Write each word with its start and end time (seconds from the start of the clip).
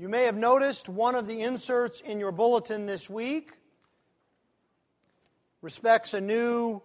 You 0.00 0.08
may 0.08 0.26
have 0.26 0.36
noticed 0.36 0.88
one 0.88 1.16
of 1.16 1.26
the 1.26 1.40
inserts 1.40 2.00
in 2.00 2.20
your 2.20 2.30
bulletin 2.30 2.86
this 2.86 3.10
week 3.10 3.50
respects 5.60 6.14
a 6.14 6.20
new 6.20 6.80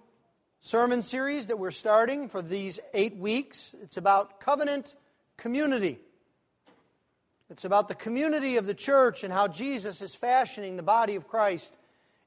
sermon 0.62 1.04
series 1.04 1.46
that 1.48 1.60
we're 1.60 1.70
starting 1.70 2.28
for 2.28 2.42
these 2.42 2.80
eight 2.92 3.16
weeks. 3.16 3.76
It's 3.84 3.98
about 3.98 4.40
covenant 4.40 4.96
community. 5.38 6.00
It's 7.52 7.66
about 7.66 7.88
the 7.88 7.94
community 7.94 8.58
of 8.58 8.66
the 8.66 8.74
church 8.74 9.24
and 9.24 9.32
how 9.32 9.48
Jesus 9.48 10.02
is 10.02 10.16
fashioning 10.16 10.76
the 10.76 10.82
body 10.82 11.14
of 11.14 11.28
Christ 11.28 11.78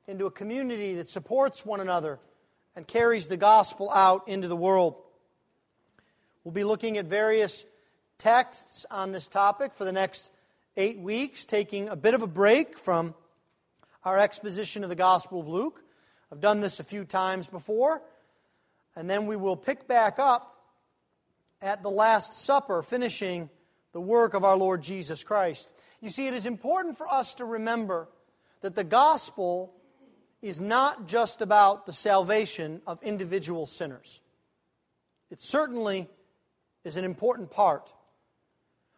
into 0.07 0.27
a 0.27 0.30
community 0.30 0.95
that 0.95 1.09
supports 1.09 1.66
one 1.66 1.80
another 1.80 2.21
and 2.77 2.87
carries 2.87 3.27
the 3.27 3.37
gospel 3.37 3.91
out 3.91 4.29
into 4.29 4.46
the 4.46 4.55
world. 4.55 4.95
We'll 6.45 6.53
be 6.53 6.62
looking 6.62 6.96
at 6.96 7.07
various 7.07 7.64
texts 8.18 8.87
on 8.89 9.11
this 9.11 9.27
topic 9.27 9.73
for 9.75 9.84
the 9.84 9.91
next 9.91 10.30
eight 10.77 10.98
weeks, 10.98 11.46
taking 11.46 11.88
a 11.88 11.96
bit 11.96 12.14
of 12.14 12.23
a 12.23 12.27
break 12.27 12.78
from 12.78 13.14
our 14.05 14.19
exposition 14.19 14.82
of 14.82 14.88
the 14.88 14.96
Gospel 14.96 15.41
of 15.41 15.48
Luke. 15.48 15.82
I've 16.30 16.41
done 16.41 16.60
this 16.60 16.80
a 16.80 16.84
few 16.84 17.05
times 17.05 17.46
before. 17.46 18.02
And 18.95 19.09
then 19.10 19.27
we 19.27 19.37
will 19.37 19.56
pick 19.56 19.87
back 19.87 20.18
up 20.18 20.56
at 21.60 21.82
the 21.82 21.91
Last 21.91 22.34
Supper, 22.34 22.82
finishing 22.82 23.51
the 23.92 24.01
work 24.01 24.34
of 24.34 24.45
our 24.45 24.56
Lord 24.56 24.82
Jesus 24.82 25.24
Christ. 25.24 25.73
You 26.01 26.09
see, 26.09 26.27
it 26.27 26.34
is 26.34 26.46
important 26.46 26.96
for 26.98 27.06
us 27.09 27.34
to 27.37 27.45
remember 27.45 28.09
that 28.60 28.74
the 28.74 28.84
gospel 28.84 29.74
is 30.43 30.60
not 30.60 31.06
just 31.06 31.43
about 31.43 31.87
the 31.87 31.93
salvation 31.93 32.80
of 32.87 33.02
individual 33.02 33.66
sinners. 33.66 34.20
It 35.30 35.43
certainly 35.43 36.09
is 36.84 36.96
an 36.96 37.04
important 37.04 37.51
part. 37.51 37.93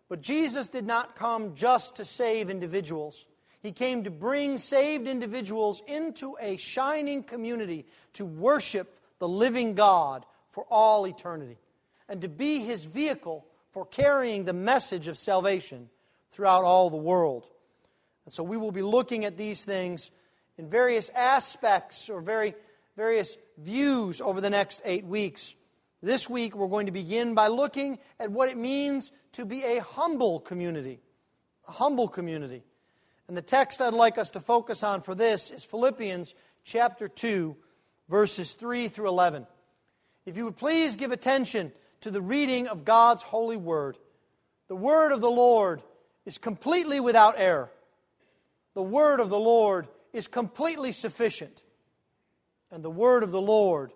But 0.09 0.23
Jesus 0.23 0.69
did 0.69 0.87
not 0.87 1.17
come 1.17 1.55
just 1.55 1.97
to 1.97 2.05
save 2.05 2.51
individuals. 2.51 3.27
He 3.61 3.73
came 3.73 4.05
to 4.05 4.11
bring 4.11 4.57
saved 4.57 5.07
individuals 5.07 5.83
into 5.87 6.37
a 6.41 6.57
shining 6.57 7.23
community 7.23 7.87
to 8.15 8.25
worship 8.25 8.99
the 9.19 9.29
living 9.29 9.75
God 9.75 10.25
for 10.51 10.65
all 10.71 11.07
eternity 11.07 11.59
and 12.09 12.23
to 12.23 12.29
be 12.29 12.61
his 12.61 12.85
vehicle 12.85 13.45
for 13.73 13.85
carrying 13.85 14.45
the 14.45 14.53
message 14.53 15.09
of 15.09 15.19
salvation 15.19 15.91
throughout 16.31 16.65
all 16.65 16.89
the 16.89 16.97
world. 16.97 17.47
And 18.25 18.33
so 18.33 18.43
we 18.43 18.57
will 18.57 18.73
be 18.73 18.83
looking 18.83 19.25
at 19.25 19.37
these 19.37 19.65
things 19.65 20.11
in 20.57 20.71
various 20.71 21.11
aspects 21.11 22.09
or 22.09 22.21
very, 22.21 22.55
various 22.97 23.37
views 23.59 24.21
over 24.21 24.41
the 24.41 24.51
next 24.51 24.83
eight 24.85 25.05
weeks. 25.05 25.55
This 26.01 26.31
week, 26.31 26.55
we're 26.55 26.69
going 26.69 26.87
to 26.87 26.93
begin 26.93 27.35
by 27.35 27.49
looking 27.49 27.99
at 28.21 28.31
what 28.31 28.49
it 28.49 28.57
means 28.57 29.11
to 29.33 29.45
be 29.45 29.65
a 29.65 29.83
humble 29.83 30.39
community. 30.39 31.01
A 31.67 31.73
humble 31.73 32.07
community. 32.07 32.63
And 33.27 33.37
the 33.37 33.43
text 33.43 33.81
I'd 33.81 33.95
like 33.95 34.17
us 34.17 34.31
to 34.31 34.41
focus 34.41 34.85
on 34.85 35.03
for 35.03 35.15
this 35.15 35.51
is 35.51 35.65
Philippians 35.65 36.35
chapter 36.63 37.09
2, 37.09 37.57
verses 38.09 38.53
3 38.53 38.89
through 38.89 39.09
11. 39.09 39.47
If 40.25 40.37
you 40.37 40.45
would 40.45 40.57
please 40.57 40.95
give 40.95 41.11
attention 41.11 41.73
to 42.03 42.13
the 42.13 42.23
reading 42.23 42.69
of 42.69 42.85
God's 42.85 43.23
holy 43.23 43.57
word. 43.57 43.99
The 44.69 44.77
word 44.77 45.13
of 45.13 45.21
the 45.21 45.31
Lord 45.31 45.83
is 46.25 46.39
completely 46.39 47.01
without 47.01 47.35
error. 47.39 47.73
The 48.75 48.83
word 48.83 49.19
of 49.19 49.31
the 49.31 49.39
Lord 49.39 49.89
is 50.13 50.29
completely 50.29 50.93
sufficient. 50.93 51.65
And 52.71 52.85
the 52.85 52.91
word 52.91 53.25
of 53.25 53.33
the 53.33 53.43
Lord 53.43 53.93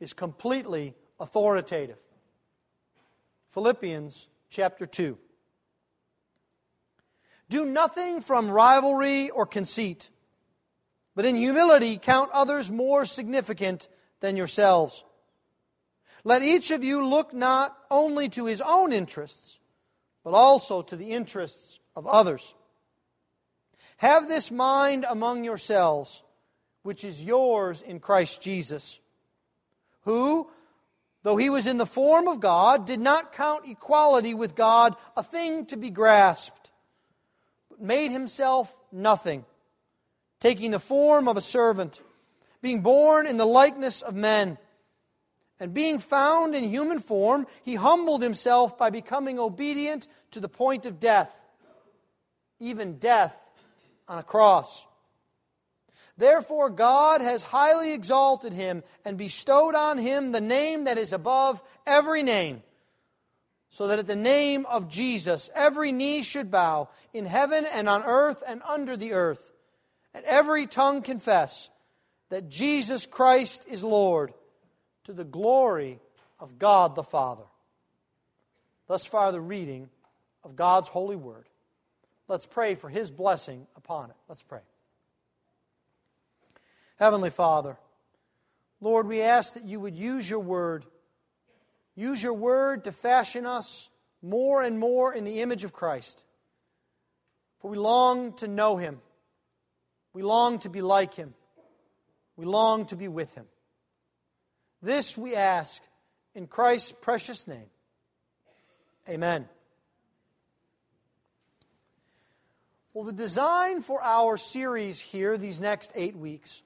is 0.00 0.12
completely 0.12 0.94
authoritative. 1.18 1.98
Philippians 3.48 4.28
chapter 4.50 4.86
2. 4.86 5.18
Do 7.48 7.64
nothing 7.64 8.20
from 8.20 8.50
rivalry 8.50 9.30
or 9.30 9.46
conceit, 9.46 10.10
but 11.14 11.24
in 11.24 11.36
humility 11.36 11.98
count 11.98 12.30
others 12.32 12.70
more 12.70 13.06
significant 13.06 13.88
than 14.20 14.36
yourselves. 14.36 15.04
Let 16.24 16.42
each 16.42 16.70
of 16.70 16.82
you 16.82 17.06
look 17.06 17.34
not 17.34 17.76
only 17.90 18.28
to 18.30 18.46
his 18.46 18.62
own 18.62 18.92
interests, 18.92 19.58
but 20.24 20.32
also 20.32 20.80
to 20.82 20.96
the 20.96 21.10
interests 21.10 21.78
of 21.94 22.06
others. 22.06 22.54
Have 23.98 24.26
this 24.26 24.50
mind 24.50 25.04
among 25.08 25.44
yourselves, 25.44 26.22
which 26.82 27.04
is 27.04 27.22
yours 27.22 27.82
in 27.82 28.00
Christ 28.00 28.40
Jesus, 28.40 28.98
who, 30.02 30.50
though 31.24 31.36
he 31.36 31.50
was 31.50 31.66
in 31.66 31.78
the 31.78 31.86
form 31.86 32.28
of 32.28 32.38
God, 32.38 32.86
did 32.86 33.00
not 33.00 33.32
count 33.32 33.66
equality 33.66 34.34
with 34.34 34.54
God 34.54 34.94
a 35.16 35.24
thing 35.24 35.66
to 35.66 35.76
be 35.76 35.90
grasped, 35.90 36.70
but 37.68 37.80
made 37.80 38.12
himself 38.12 38.72
nothing, 38.92 39.44
taking 40.38 40.70
the 40.70 40.78
form 40.78 41.26
of 41.26 41.36
a 41.36 41.40
servant, 41.40 42.00
being 42.62 42.82
born 42.82 43.26
in 43.26 43.38
the 43.38 43.46
likeness 43.46 44.02
of 44.02 44.14
men 44.14 44.58
and 45.60 45.72
being 45.72 45.98
found 45.98 46.54
in 46.54 46.64
human 46.64 46.98
form, 46.98 47.46
he 47.62 47.74
humbled 47.74 48.22
himself 48.22 48.76
by 48.76 48.90
becoming 48.90 49.38
obedient 49.38 50.08
to 50.32 50.40
the 50.40 50.48
point 50.48 50.84
of 50.84 51.00
death, 51.00 51.34
even 52.60 52.98
death 52.98 53.34
on 54.08 54.18
a 54.18 54.22
cross. 54.22 54.84
Therefore, 56.16 56.70
God 56.70 57.20
has 57.20 57.42
highly 57.42 57.92
exalted 57.92 58.52
him 58.52 58.84
and 59.04 59.18
bestowed 59.18 59.74
on 59.74 59.98
him 59.98 60.30
the 60.30 60.40
name 60.40 60.84
that 60.84 60.98
is 60.98 61.12
above 61.12 61.60
every 61.86 62.22
name, 62.22 62.62
so 63.70 63.88
that 63.88 63.98
at 63.98 64.06
the 64.06 64.14
name 64.14 64.64
of 64.66 64.88
Jesus 64.88 65.50
every 65.54 65.90
knee 65.90 66.22
should 66.22 66.50
bow 66.50 66.88
in 67.12 67.26
heaven 67.26 67.66
and 67.66 67.88
on 67.88 68.04
earth 68.04 68.42
and 68.46 68.62
under 68.64 68.96
the 68.96 69.12
earth, 69.12 69.52
and 70.14 70.24
every 70.24 70.66
tongue 70.66 71.02
confess 71.02 71.68
that 72.28 72.48
Jesus 72.48 73.06
Christ 73.06 73.64
is 73.68 73.82
Lord 73.82 74.32
to 75.04 75.12
the 75.12 75.24
glory 75.24 75.98
of 76.38 76.58
God 76.58 76.94
the 76.94 77.02
Father. 77.02 77.44
Thus 78.86 79.04
far, 79.04 79.32
the 79.32 79.40
reading 79.40 79.88
of 80.44 80.56
God's 80.56 80.88
holy 80.88 81.16
word. 81.16 81.48
Let's 82.28 82.46
pray 82.46 82.74
for 82.74 82.88
his 82.88 83.10
blessing 83.10 83.66
upon 83.76 84.10
it. 84.10 84.16
Let's 84.28 84.42
pray. 84.42 84.60
Heavenly 86.96 87.30
Father, 87.30 87.76
Lord, 88.80 89.06
we 89.06 89.22
ask 89.22 89.54
that 89.54 89.64
you 89.64 89.80
would 89.80 89.96
use 89.96 90.28
your 90.28 90.40
word. 90.40 90.84
Use 91.96 92.22
your 92.22 92.34
word 92.34 92.84
to 92.84 92.92
fashion 92.92 93.46
us 93.46 93.88
more 94.22 94.62
and 94.62 94.78
more 94.78 95.14
in 95.14 95.24
the 95.24 95.40
image 95.40 95.64
of 95.64 95.72
Christ. 95.72 96.24
For 97.60 97.70
we 97.70 97.76
long 97.76 98.34
to 98.34 98.48
know 98.48 98.76
him. 98.76 99.00
We 100.12 100.22
long 100.22 100.58
to 100.60 100.68
be 100.68 100.82
like 100.82 101.14
him. 101.14 101.34
We 102.36 102.46
long 102.46 102.86
to 102.86 102.96
be 102.96 103.08
with 103.08 103.34
him. 103.34 103.46
This 104.82 105.16
we 105.16 105.34
ask 105.34 105.82
in 106.34 106.46
Christ's 106.46 106.92
precious 106.92 107.48
name. 107.48 107.70
Amen. 109.08 109.48
Well, 112.92 113.04
the 113.04 113.12
design 113.12 113.82
for 113.82 114.02
our 114.02 114.36
series 114.36 115.00
here, 115.00 115.36
these 115.36 115.58
next 115.58 115.90
eight 115.94 116.16
weeks, 116.16 116.62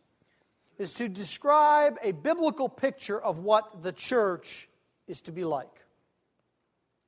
is 0.79 0.95
to 0.95 1.09
describe 1.09 1.99
a 2.03 2.13
biblical 2.13 2.69
picture 2.69 3.21
of 3.21 3.41
what 3.41 3.83
the 3.83 3.93
church 3.93 4.69
is 5.07 5.21
to 5.23 5.33
be 5.33 5.45
like. 5.45 5.69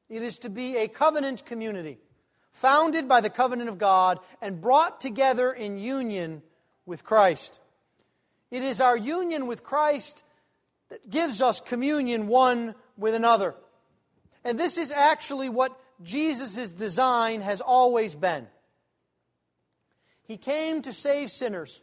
It 0.09 0.23
is 0.23 0.39
to 0.39 0.51
be 0.51 0.77
a 0.77 0.89
covenant 0.89 1.47
community, 1.47 1.99
founded 2.51 3.09
by 3.09 3.21
the 3.21 3.31
covenant 3.31 3.69
of 3.69 3.79
God 3.79 4.19
and 4.43 4.61
brought 4.61 5.01
together 5.01 5.53
in 5.53 5.79
union 5.79 6.43
with 6.85 7.05
Christ. 7.05 7.61
It 8.51 8.65
is 8.65 8.81
our 8.81 8.97
union 8.97 9.47
with 9.47 9.63
Christ 9.63 10.25
that 10.89 11.09
gives 11.09 11.41
us 11.41 11.61
communion 11.61 12.27
one 12.27 12.75
with 12.97 13.15
another. 13.15 13.55
And 14.43 14.59
this 14.59 14.79
is 14.79 14.91
actually 14.91 15.49
what 15.49 15.79
Jesus' 16.03 16.75
design 16.75 17.43
has 17.43 17.61
always 17.61 18.17
been. 18.17 18.49
He 20.25 20.37
came 20.37 20.83
to 20.83 20.93
save 20.93 21.31
sinners 21.31 21.81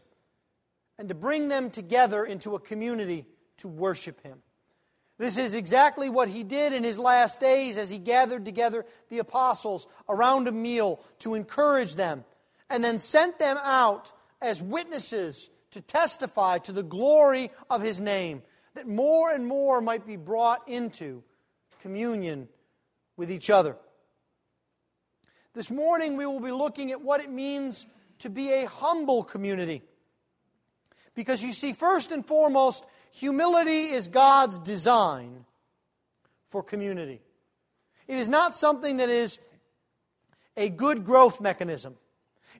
and 0.97 1.09
to 1.09 1.15
bring 1.15 1.47
them 1.47 1.69
together 1.69 2.25
into 2.25 2.55
a 2.55 2.59
community 2.59 3.25
to 3.57 3.67
worship 3.67 4.21
Him. 4.23 4.39
This 5.17 5.38
is 5.38 5.53
exactly 5.53 6.09
what 6.09 6.29
He 6.29 6.44
did 6.44 6.73
in 6.73 6.83
His 6.83 6.99
last 6.99 7.39
days 7.39 7.77
as 7.77 7.89
He 7.89 7.97
gathered 7.97 8.45
together 8.45 8.85
the 9.09 9.19
apostles 9.19 9.88
around 10.07 10.47
a 10.47 10.51
meal 10.51 11.01
to 11.19 11.33
encourage 11.33 11.95
them 11.95 12.23
and 12.69 12.83
then 12.83 12.99
sent 12.99 13.39
them 13.39 13.57
out 13.63 14.11
as 14.41 14.61
witnesses 14.61 15.49
to 15.71 15.81
testify 15.81 16.59
to 16.59 16.71
the 16.71 16.83
glory 16.83 17.51
of 17.69 17.81
His 17.81 17.99
name 17.99 18.44
that 18.75 18.88
more 18.88 19.31
and 19.31 19.47
more 19.47 19.81
might 19.81 20.05
be 20.05 20.17
brought 20.17 20.67
into 20.67 21.23
communion 21.81 22.47
with 23.15 23.31
each 23.31 23.49
other. 23.49 23.75
This 25.53 25.71
morning, 25.71 26.17
we 26.17 26.27
will 26.27 26.39
be 26.39 26.51
looking 26.51 26.91
at 26.91 27.01
what 27.01 27.19
it 27.19 27.31
means 27.31 27.88
to 28.19 28.29
be 28.29 28.51
a 28.53 28.67
humble 28.67 29.23
community. 29.23 29.81
Because 31.18 31.44
you 31.44 31.52
see, 31.52 31.74
first 31.74 32.12
and 32.12 32.24
foremost, 32.24 32.86
humility 33.10 33.86
is 33.86 34.08
God's 34.08 34.60
design 34.60 35.46
for 36.52 36.62
community. 36.62 37.22
It 38.08 38.19
is 38.19 38.30
not 38.30 38.56
something 38.56 38.98
that 38.98 39.10
is 39.10 39.40
a 40.56 40.69
good 40.69 41.04
growth 41.04 41.42
mechanism. 41.42 41.96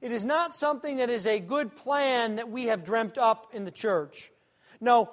It 0.02 0.12
is 0.12 0.26
not 0.26 0.56
something 0.56 0.98
that 0.98 1.12
is 1.12 1.28
a 1.28 1.40
good 1.40 1.76
plan 1.76 2.38
that 2.38 2.50
we 2.50 2.66
have 2.66 2.84
dreamt 2.84 3.20
up 3.20 3.54
in 3.54 3.64
the 3.64 3.70
church. 3.70 4.32
No, 4.82 5.12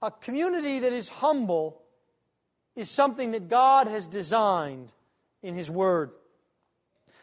a 0.00 0.12
community 0.12 0.78
that 0.78 0.92
is 0.92 1.08
humble 1.08 1.82
is 2.76 2.88
something 2.88 3.32
that 3.32 3.48
God 3.48 3.88
has 3.88 4.06
designed 4.06 4.92
in 5.42 5.56
His 5.56 5.68
Word. 5.68 6.12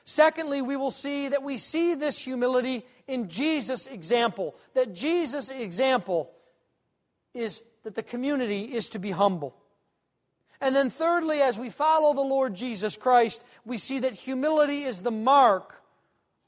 Secondly, 0.09 0.61
we 0.61 0.77
will 0.77 0.89
see 0.89 1.27
that 1.27 1.43
we 1.43 1.57
see 1.57 1.93
this 1.93 2.17
humility 2.17 2.85
in 3.09 3.27
Jesus' 3.27 3.87
example, 3.87 4.55
that 4.73 4.93
Jesus' 4.93 5.49
example 5.49 6.31
is 7.33 7.61
that 7.83 7.93
the 7.93 8.03
community 8.03 8.61
is 8.73 8.87
to 8.91 8.99
be 8.99 9.11
humble. 9.11 9.53
And 10.61 10.73
then, 10.73 10.89
thirdly, 10.89 11.41
as 11.41 11.59
we 11.59 11.69
follow 11.69 12.13
the 12.13 12.21
Lord 12.21 12.55
Jesus 12.55 12.95
Christ, 12.95 13.43
we 13.65 13.77
see 13.77 13.99
that 13.99 14.13
humility 14.13 14.83
is 14.83 15.01
the 15.01 15.11
mark 15.11 15.83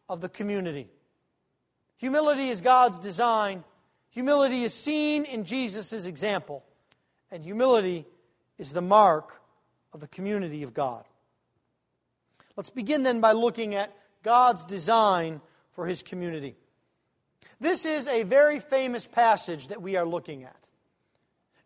of 0.07 0.21
the 0.21 0.29
community. 0.29 0.87
Humility 1.97 2.47
is 2.47 2.61
God's 2.61 2.97
design, 2.97 3.65
humility 4.09 4.63
is 4.63 4.73
seen 4.73 5.25
in 5.25 5.43
Jesus' 5.43 6.05
example, 6.05 6.63
and 7.29 7.43
humility 7.43 8.05
is 8.57 8.71
the 8.71 8.81
mark 8.81 9.41
of 9.91 9.99
the 9.99 10.07
community 10.07 10.63
of 10.63 10.73
God. 10.73 11.03
Let's 12.59 12.69
begin 12.69 13.03
then 13.03 13.21
by 13.21 13.31
looking 13.31 13.73
at 13.73 13.95
God's 14.21 14.65
design 14.65 15.39
for 15.71 15.85
his 15.85 16.03
community. 16.03 16.57
This 17.61 17.85
is 17.85 18.05
a 18.05 18.23
very 18.23 18.59
famous 18.59 19.07
passage 19.07 19.69
that 19.69 19.81
we 19.81 19.95
are 19.95 20.05
looking 20.05 20.43
at 20.43 20.67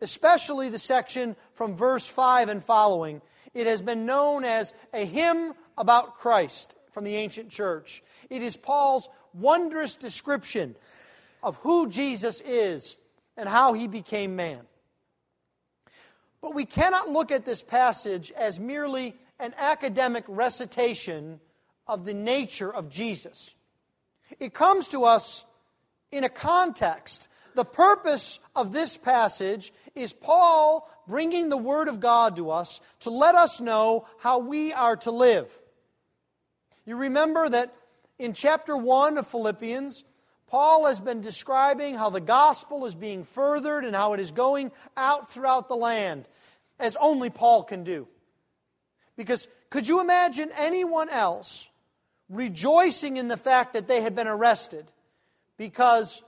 especially 0.02 0.70
the 0.70 0.78
section 0.78 1.36
from 1.54 1.76
verse 1.76 2.06
5 2.06 2.50
and 2.50 2.64
following. 2.64 3.24
It 3.56 3.66
has 3.66 3.82
been 3.82 4.06
known 4.06 4.46
as 4.46 4.76
a 4.94 5.04
hymn 5.04 5.56
about 5.80 6.14
Christ 6.14 6.76
from 6.92 7.06
the 7.06 7.16
ancient 7.16 7.50
church. 7.50 8.04
It 8.30 8.44
is 8.44 8.56
Paul's 8.56 9.10
wondrous 9.34 9.96
description 9.96 10.76
of 11.42 11.56
who 11.58 11.90
Jesus 11.90 12.40
is 12.42 12.98
and 13.36 13.50
how 13.50 13.74
he 13.74 13.88
became 13.88 14.36
man. 14.36 14.60
But 16.40 16.54
we 16.54 16.66
cannot 16.66 17.10
look 17.10 17.32
at 17.32 17.46
this 17.46 17.64
passage 17.64 18.32
as 18.34 18.60
merely 18.60 19.16
an 19.40 19.54
academic 19.58 20.24
recitation 20.28 21.40
of 21.88 22.06
the 22.06 22.14
nature 22.14 22.74
of 22.74 22.90
Jesus. 22.90 23.56
It 24.40 24.54
comes 24.54 24.88
to 24.90 25.04
us 25.04 25.46
in 26.12 26.24
a 26.24 26.30
context 26.30 27.28
the 27.56 27.66
purpose 27.66 28.40
of 28.56 28.74
this 28.74 28.98
passage 28.98 29.74
is 29.96 30.14
Paul 30.14 30.90
bringing 31.08 31.50
the 31.50 31.58
Word 31.58 31.88
of 31.88 32.00
God 32.00 32.36
to 32.38 32.50
us 32.50 32.82
to 33.02 33.10
let 33.10 33.36
us 33.36 33.62
know 33.62 34.08
how 34.20 34.40
we 34.40 34.74
are 34.74 34.96
to 34.98 35.12
live. 35.12 35.48
You 36.86 36.98
remember 36.98 37.48
that 37.50 37.74
in 38.18 38.34
chapter 38.34 38.76
1 38.76 39.18
of 39.18 39.28
Philippians, 39.28 40.04
Paul 40.48 40.86
has 40.86 41.00
been 41.00 41.22
describing 41.22 41.96
how 41.96 42.10
the 42.10 42.22
gospel 42.22 42.86
is 42.86 42.96
being 42.96 43.24
furthered 43.24 43.86
and 43.86 43.96
how 43.96 44.14
it 44.14 44.20
is 44.20 44.32
going 44.32 44.72
out 44.98 45.32
throughout 45.32 45.68
the 45.68 45.76
land, 45.76 46.28
as 46.80 46.96
only 46.98 47.30
Paul 47.30 47.64
can 47.64 47.84
do. 47.84 48.08
Because 49.16 49.48
could 49.70 49.88
you 49.88 50.02
imagine 50.02 50.52
anyone 50.58 51.10
else 51.10 51.70
rejoicing 52.30 53.18
in 53.18 53.28
the 53.28 53.38
fact 53.38 53.74
that 53.74 53.88
they 53.88 54.02
had 54.02 54.16
been 54.16 54.28
arrested 54.28 54.92
because 55.58 56.22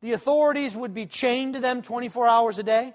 the 0.00 0.12
authorities 0.12 0.76
would 0.76 0.94
be 0.94 1.06
chained 1.06 1.54
to 1.54 1.60
them 1.60 1.82
24 1.82 2.28
hours 2.28 2.58
a 2.58 2.62
day. 2.62 2.94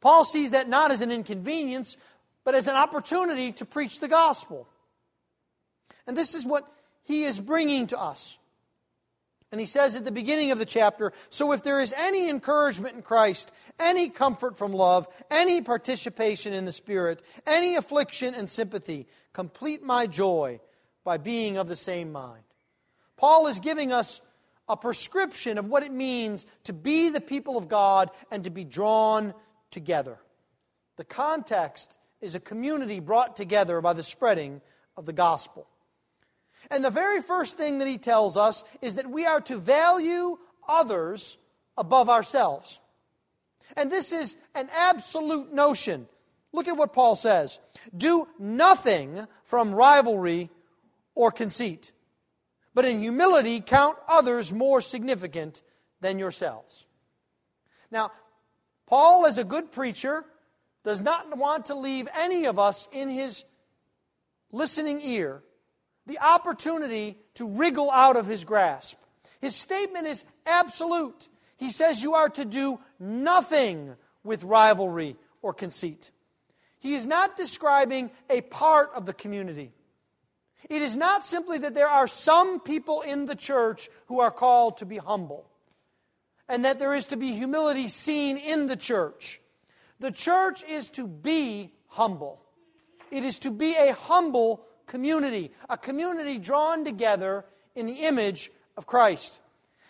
Paul 0.00 0.24
sees 0.24 0.50
that 0.50 0.68
not 0.68 0.90
as 0.90 1.00
an 1.00 1.10
inconvenience, 1.10 1.96
but 2.44 2.54
as 2.54 2.66
an 2.66 2.76
opportunity 2.76 3.52
to 3.52 3.64
preach 3.64 4.00
the 4.00 4.08
gospel. 4.08 4.68
And 6.06 6.16
this 6.16 6.34
is 6.34 6.44
what 6.44 6.70
he 7.04 7.24
is 7.24 7.40
bringing 7.40 7.86
to 7.88 7.98
us. 7.98 8.38
And 9.52 9.60
he 9.60 9.66
says 9.66 9.94
at 9.94 10.06
the 10.06 10.10
beginning 10.10 10.50
of 10.50 10.58
the 10.58 10.64
chapter 10.64 11.12
So 11.28 11.52
if 11.52 11.62
there 11.62 11.80
is 11.80 11.92
any 11.92 12.28
encouragement 12.30 12.96
in 12.96 13.02
Christ, 13.02 13.52
any 13.78 14.08
comfort 14.08 14.56
from 14.56 14.72
love, 14.72 15.06
any 15.30 15.60
participation 15.60 16.54
in 16.54 16.64
the 16.64 16.72
Spirit, 16.72 17.22
any 17.46 17.76
affliction 17.76 18.34
and 18.34 18.48
sympathy, 18.48 19.06
complete 19.34 19.82
my 19.82 20.06
joy 20.06 20.58
by 21.04 21.18
being 21.18 21.58
of 21.58 21.68
the 21.68 21.76
same 21.76 22.10
mind. 22.10 22.42
Paul 23.18 23.46
is 23.46 23.60
giving 23.60 23.92
us 23.92 24.22
a 24.68 24.76
prescription 24.76 25.58
of 25.58 25.66
what 25.66 25.82
it 25.82 25.92
means 25.92 26.46
to 26.64 26.72
be 26.72 27.10
the 27.10 27.20
people 27.20 27.58
of 27.58 27.68
God 27.68 28.10
and 28.30 28.44
to 28.44 28.50
be 28.50 28.64
drawn 28.64 29.34
together. 29.70 30.18
The 30.96 31.04
context 31.04 31.98
is 32.22 32.34
a 32.34 32.40
community 32.40 33.00
brought 33.00 33.36
together 33.36 33.80
by 33.82 33.92
the 33.92 34.02
spreading 34.02 34.62
of 34.96 35.04
the 35.04 35.12
gospel. 35.12 35.68
And 36.72 36.84
the 36.84 36.90
very 36.90 37.22
first 37.22 37.56
thing 37.56 37.78
that 37.78 37.86
he 37.86 37.98
tells 37.98 38.36
us 38.36 38.64
is 38.80 38.96
that 38.96 39.10
we 39.10 39.26
are 39.26 39.40
to 39.42 39.58
value 39.58 40.38
others 40.68 41.36
above 41.76 42.08
ourselves. 42.08 42.80
And 43.76 43.92
this 43.92 44.12
is 44.12 44.36
an 44.54 44.68
absolute 44.74 45.52
notion. 45.52 46.08
Look 46.52 46.68
at 46.68 46.76
what 46.76 46.92
Paul 46.92 47.14
says 47.14 47.60
do 47.96 48.26
nothing 48.38 49.26
from 49.44 49.74
rivalry 49.74 50.50
or 51.14 51.30
conceit 51.30 51.92
but 52.74 52.84
in 52.84 53.00
humility 53.00 53.60
count 53.60 53.98
others 54.08 54.52
more 54.52 54.80
significant 54.80 55.62
than 56.00 56.18
yourselves. 56.18 56.86
Now, 57.90 58.12
Paul, 58.86 59.26
as 59.26 59.38
a 59.38 59.44
good 59.44 59.70
preacher, 59.72 60.24
does 60.84 61.00
not 61.00 61.36
want 61.36 61.66
to 61.66 61.74
leave 61.74 62.08
any 62.14 62.46
of 62.46 62.58
us 62.58 62.88
in 62.92 63.10
his 63.10 63.44
listening 64.50 65.00
ear 65.02 65.42
the 66.06 66.18
opportunity 66.18 67.18
to 67.34 67.46
wriggle 67.46 67.90
out 67.90 68.16
of 68.16 68.26
his 68.26 68.44
grasp. 68.44 68.96
His 69.40 69.54
statement 69.56 70.06
is 70.06 70.24
absolute. 70.46 71.28
He 71.56 71.70
says 71.70 72.02
you 72.02 72.14
are 72.14 72.28
to 72.30 72.44
do 72.44 72.80
nothing 72.98 73.94
with 74.24 74.44
rivalry 74.44 75.16
or 75.42 75.52
conceit. 75.52 76.10
He 76.78 76.94
is 76.94 77.06
not 77.06 77.36
describing 77.36 78.10
a 78.28 78.40
part 78.40 78.90
of 78.94 79.06
the 79.06 79.12
community. 79.12 79.72
It 80.68 80.82
is 80.82 80.96
not 80.96 81.24
simply 81.24 81.58
that 81.58 81.74
there 81.74 81.88
are 81.88 82.06
some 82.06 82.60
people 82.60 83.02
in 83.02 83.26
the 83.26 83.34
church 83.34 83.88
who 84.06 84.20
are 84.20 84.30
called 84.30 84.78
to 84.78 84.86
be 84.86 84.98
humble 84.98 85.48
and 86.48 86.64
that 86.64 86.78
there 86.78 86.94
is 86.94 87.06
to 87.06 87.16
be 87.16 87.32
humility 87.32 87.88
seen 87.88 88.36
in 88.36 88.66
the 88.66 88.76
church. 88.76 89.40
The 90.00 90.10
church 90.10 90.64
is 90.64 90.88
to 90.90 91.06
be 91.06 91.72
humble, 91.88 92.40
it 93.10 93.24
is 93.24 93.38
to 93.40 93.50
be 93.50 93.74
a 93.76 93.92
humble 93.92 94.64
community, 94.86 95.52
a 95.68 95.76
community 95.76 96.38
drawn 96.38 96.84
together 96.84 97.44
in 97.74 97.86
the 97.86 98.06
image 98.06 98.50
of 98.76 98.86
Christ. 98.86 99.40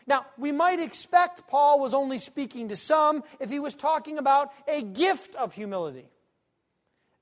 Now, 0.06 0.26
we 0.37 0.52
might 0.52 0.80
expect 0.80 1.46
Paul 1.49 1.80
was 1.80 1.94
only 1.94 2.18
speaking 2.18 2.68
to 2.68 2.76
some 2.76 3.22
if 3.40 3.50
he 3.50 3.61
was 3.61 3.75
talking 3.75 4.18
about 4.18 4.52
a 4.66 4.82
gift 4.82 5.34
of 5.37 5.54
humility. 5.54 6.08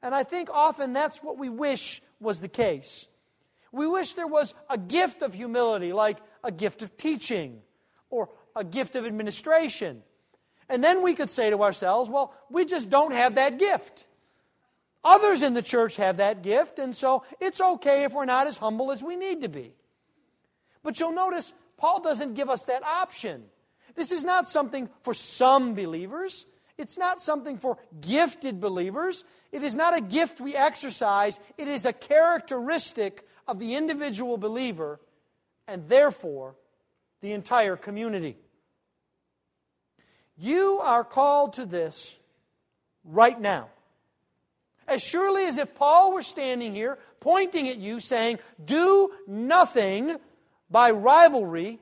And 0.02 0.14
I 0.14 0.22
think 0.22 0.48
often 0.50 0.92
that's 0.92 1.22
what 1.22 1.38
we 1.38 1.48
wish 1.48 2.02
was 2.20 2.40
the 2.40 2.48
case. 2.48 3.06
We 3.72 3.86
wish 3.86 4.14
there 4.14 4.26
was 4.26 4.54
a 4.68 4.78
gift 4.78 5.22
of 5.22 5.34
humility, 5.34 5.92
like 5.92 6.18
a 6.42 6.50
gift 6.50 6.82
of 6.82 6.96
teaching 6.96 7.60
or 8.08 8.30
a 8.56 8.64
gift 8.64 8.96
of 8.96 9.06
administration. 9.06 10.02
And 10.68 10.82
then 10.82 11.02
we 11.02 11.14
could 11.14 11.30
say 11.30 11.50
to 11.50 11.62
ourselves, 11.62 12.08
well, 12.10 12.34
we 12.50 12.64
just 12.64 12.88
don't 12.88 13.12
have 13.12 13.34
that 13.34 13.58
gift. 13.58 14.06
Others 15.02 15.42
in 15.42 15.54
the 15.54 15.62
church 15.62 15.96
have 15.96 16.18
that 16.18 16.42
gift, 16.42 16.78
and 16.78 16.94
so 16.94 17.24
it's 17.40 17.60
okay 17.60 18.04
if 18.04 18.12
we're 18.12 18.26
not 18.26 18.46
as 18.46 18.58
humble 18.58 18.92
as 18.92 19.02
we 19.02 19.16
need 19.16 19.40
to 19.42 19.48
be. 19.48 19.72
But 20.82 21.00
you'll 21.00 21.12
notice 21.12 21.52
Paul 21.76 22.00
doesn't 22.00 22.34
give 22.34 22.50
us 22.50 22.64
that 22.64 22.82
option. 22.82 23.44
This 23.94 24.12
is 24.12 24.24
not 24.24 24.48
something 24.48 24.88
for 25.02 25.14
some 25.14 25.74
believers. 25.74 26.46
It's 26.76 26.98
not 26.98 27.20
something 27.20 27.58
for 27.58 27.78
gifted 28.00 28.60
believers. 28.60 29.24
It 29.52 29.62
is 29.62 29.74
not 29.74 29.96
a 29.96 30.00
gift 30.00 30.40
we 30.40 30.54
exercise. 30.54 31.40
It 31.58 31.68
is 31.68 31.84
a 31.84 31.92
characteristic 31.92 33.26
of 33.48 33.58
the 33.58 33.74
individual 33.74 34.36
believer 34.36 35.00
and 35.66 35.88
therefore 35.88 36.56
the 37.20 37.32
entire 37.32 37.76
community. 37.76 38.36
You 40.36 40.80
are 40.82 41.04
called 41.04 41.54
to 41.54 41.66
this 41.66 42.16
right 43.04 43.38
now. 43.38 43.68
As 44.90 45.00
surely 45.00 45.44
as 45.44 45.56
if 45.56 45.74
Paul 45.76 46.12
were 46.12 46.20
standing 46.20 46.74
here 46.74 46.98
pointing 47.20 47.68
at 47.68 47.78
you 47.78 48.00
saying, 48.00 48.40
Do 48.62 49.12
nothing 49.28 50.16
by 50.68 50.90
rivalry 50.90 51.78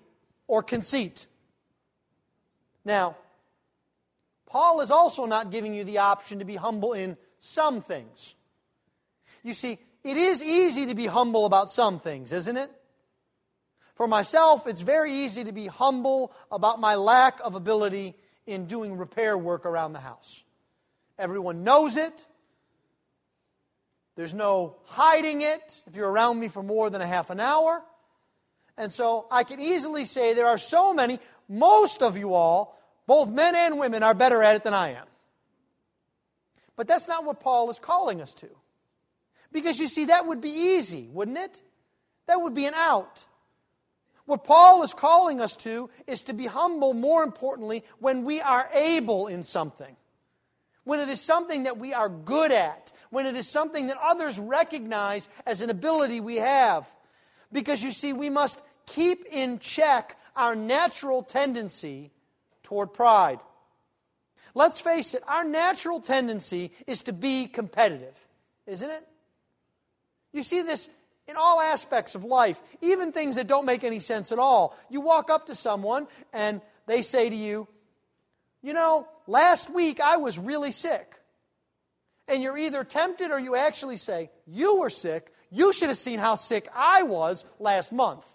or 0.46 0.62
conceit. 0.62 1.26
Now, 2.84 3.16
Paul 4.46 4.82
is 4.82 4.90
also 4.90 5.24
not 5.24 5.50
giving 5.50 5.74
you 5.74 5.84
the 5.84 5.98
option 5.98 6.38
to 6.40 6.44
be 6.44 6.56
humble 6.56 6.92
in 6.92 7.16
some 7.38 7.80
things. 7.80 8.34
You 9.42 9.54
see, 9.54 9.78
it 10.04 10.16
is 10.18 10.42
easy 10.42 10.86
to 10.86 10.94
be 10.94 11.06
humble 11.06 11.46
about 11.46 11.70
some 11.70 12.00
things, 12.00 12.32
isn't 12.32 12.56
it? 12.56 12.70
For 13.94 14.06
myself, 14.06 14.66
it's 14.66 14.82
very 14.82 15.12
easy 15.12 15.44
to 15.44 15.52
be 15.52 15.66
humble 15.66 16.32
about 16.52 16.78
my 16.78 16.94
lack 16.94 17.40
of 17.42 17.54
ability 17.54 18.16
in 18.46 18.66
doing 18.66 18.96
repair 18.96 19.36
work 19.36 19.64
around 19.64 19.92
the 19.94 20.00
house. 20.00 20.44
Everyone 21.18 21.64
knows 21.64 21.96
it. 21.96 22.26
There's 24.18 24.34
no 24.34 24.74
hiding 24.82 25.42
it 25.42 25.80
if 25.86 25.94
you're 25.94 26.10
around 26.10 26.40
me 26.40 26.48
for 26.48 26.60
more 26.60 26.90
than 26.90 27.00
a 27.00 27.06
half 27.06 27.30
an 27.30 27.38
hour. 27.38 27.80
And 28.76 28.92
so 28.92 29.28
I 29.30 29.44
can 29.44 29.60
easily 29.60 30.04
say 30.04 30.34
there 30.34 30.48
are 30.48 30.58
so 30.58 30.92
many, 30.92 31.20
most 31.48 32.02
of 32.02 32.18
you 32.18 32.34
all, 32.34 32.76
both 33.06 33.28
men 33.28 33.54
and 33.54 33.78
women, 33.78 34.02
are 34.02 34.14
better 34.14 34.42
at 34.42 34.56
it 34.56 34.64
than 34.64 34.74
I 34.74 34.94
am. 34.94 35.06
But 36.74 36.88
that's 36.88 37.06
not 37.06 37.24
what 37.24 37.38
Paul 37.38 37.70
is 37.70 37.78
calling 37.78 38.20
us 38.20 38.34
to. 38.34 38.48
Because 39.52 39.78
you 39.78 39.86
see, 39.86 40.06
that 40.06 40.26
would 40.26 40.40
be 40.40 40.50
easy, 40.50 41.08
wouldn't 41.12 41.38
it? 41.38 41.62
That 42.26 42.40
would 42.40 42.54
be 42.54 42.66
an 42.66 42.74
out. 42.74 43.24
What 44.26 44.42
Paul 44.42 44.82
is 44.82 44.94
calling 44.94 45.40
us 45.40 45.54
to 45.58 45.90
is 46.08 46.22
to 46.22 46.32
be 46.32 46.46
humble, 46.46 46.92
more 46.92 47.22
importantly, 47.22 47.84
when 48.00 48.24
we 48.24 48.40
are 48.40 48.68
able 48.74 49.28
in 49.28 49.44
something. 49.44 49.94
When 50.82 50.98
it 50.98 51.08
is 51.08 51.20
something 51.20 51.62
that 51.62 51.78
we 51.78 51.94
are 51.94 52.08
good 52.08 52.50
at. 52.50 52.90
When 53.10 53.26
it 53.26 53.36
is 53.36 53.48
something 53.48 53.86
that 53.88 53.96
others 54.02 54.38
recognize 54.38 55.28
as 55.46 55.60
an 55.60 55.70
ability 55.70 56.20
we 56.20 56.36
have. 56.36 56.90
Because 57.52 57.82
you 57.82 57.90
see, 57.90 58.12
we 58.12 58.30
must 58.30 58.62
keep 58.86 59.24
in 59.26 59.58
check 59.58 60.18
our 60.36 60.54
natural 60.54 61.22
tendency 61.22 62.10
toward 62.62 62.92
pride. 62.92 63.40
Let's 64.54 64.80
face 64.80 65.14
it, 65.14 65.22
our 65.28 65.44
natural 65.44 66.00
tendency 66.00 66.72
is 66.86 67.02
to 67.04 67.12
be 67.12 67.46
competitive, 67.46 68.14
isn't 68.66 68.90
it? 68.90 69.06
You 70.32 70.42
see 70.42 70.62
this 70.62 70.88
in 71.26 71.36
all 71.36 71.60
aspects 71.60 72.14
of 72.14 72.24
life, 72.24 72.60
even 72.80 73.12
things 73.12 73.36
that 73.36 73.46
don't 73.46 73.66
make 73.66 73.84
any 73.84 74.00
sense 74.00 74.32
at 74.32 74.38
all. 74.38 74.76
You 74.88 75.00
walk 75.00 75.30
up 75.30 75.46
to 75.46 75.54
someone 75.54 76.08
and 76.32 76.60
they 76.86 77.02
say 77.02 77.28
to 77.28 77.36
you, 77.36 77.68
You 78.62 78.72
know, 78.72 79.06
last 79.26 79.70
week 79.72 80.00
I 80.00 80.16
was 80.16 80.38
really 80.38 80.72
sick. 80.72 81.14
And 82.28 82.42
you're 82.42 82.58
either 82.58 82.84
tempted 82.84 83.30
or 83.30 83.40
you 83.40 83.56
actually 83.56 83.96
say, 83.96 84.30
You 84.46 84.76
were 84.76 84.90
sick. 84.90 85.32
You 85.50 85.72
should 85.72 85.88
have 85.88 85.98
seen 85.98 86.18
how 86.18 86.34
sick 86.34 86.68
I 86.74 87.02
was 87.02 87.44
last 87.58 87.90
month. 87.90 88.26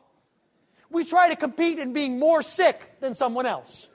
We 0.90 1.06
try 1.06 1.30
to 1.30 1.36
compete 1.36 1.80
in 1.80 1.94
being 1.94 2.20
more 2.20 2.42
sick 2.42 3.00
than 3.00 3.16
someone 3.16 3.46
else. 3.46 3.88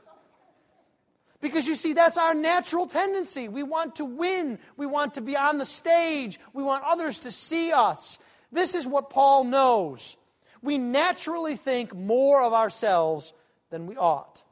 Because 1.40 1.68
you 1.68 1.76
see, 1.76 1.92
that's 1.92 2.18
our 2.18 2.34
natural 2.34 2.86
tendency. 2.86 3.48
We 3.48 3.62
want 3.62 3.96
to 3.96 4.04
win. 4.04 4.58
We 4.76 4.86
want 4.86 5.14
to 5.14 5.20
be 5.20 5.36
on 5.36 5.58
the 5.58 5.64
stage. 5.64 6.40
We 6.52 6.62
want 6.62 6.82
others 6.84 7.20
to 7.20 7.30
see 7.30 7.72
us. 7.72 8.18
This 8.50 8.74
is 8.74 8.86
what 8.86 9.10
Paul 9.10 9.44
knows. 9.44 10.16
We 10.62 10.78
naturally 10.78 11.54
think 11.54 11.94
more 11.94 12.42
of 12.42 12.52
ourselves 12.52 13.32
than 13.70 13.86
we 13.86 13.96
ought. 13.96 14.42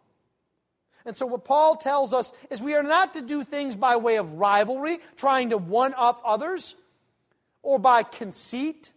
And 1.07 1.17
so, 1.17 1.25
what 1.25 1.45
Paul 1.45 1.77
tells 1.77 2.13
us 2.13 2.33
is 2.51 2.61
we 2.61 2.75
are 2.75 2.83
not 2.83 3.15
to 3.15 3.23
do 3.23 3.45
things 3.45 3.77
by 3.77 3.97
way 3.97 4.17
of 4.17 4.35
rivalry, 4.35 4.99
trying 5.17 5.51
to 5.51 5.57
one 5.57 5.95
up 5.97 6.21
others, 6.25 6.75
or 7.63 7.79
by 7.79 8.03
conceit. 8.03 8.91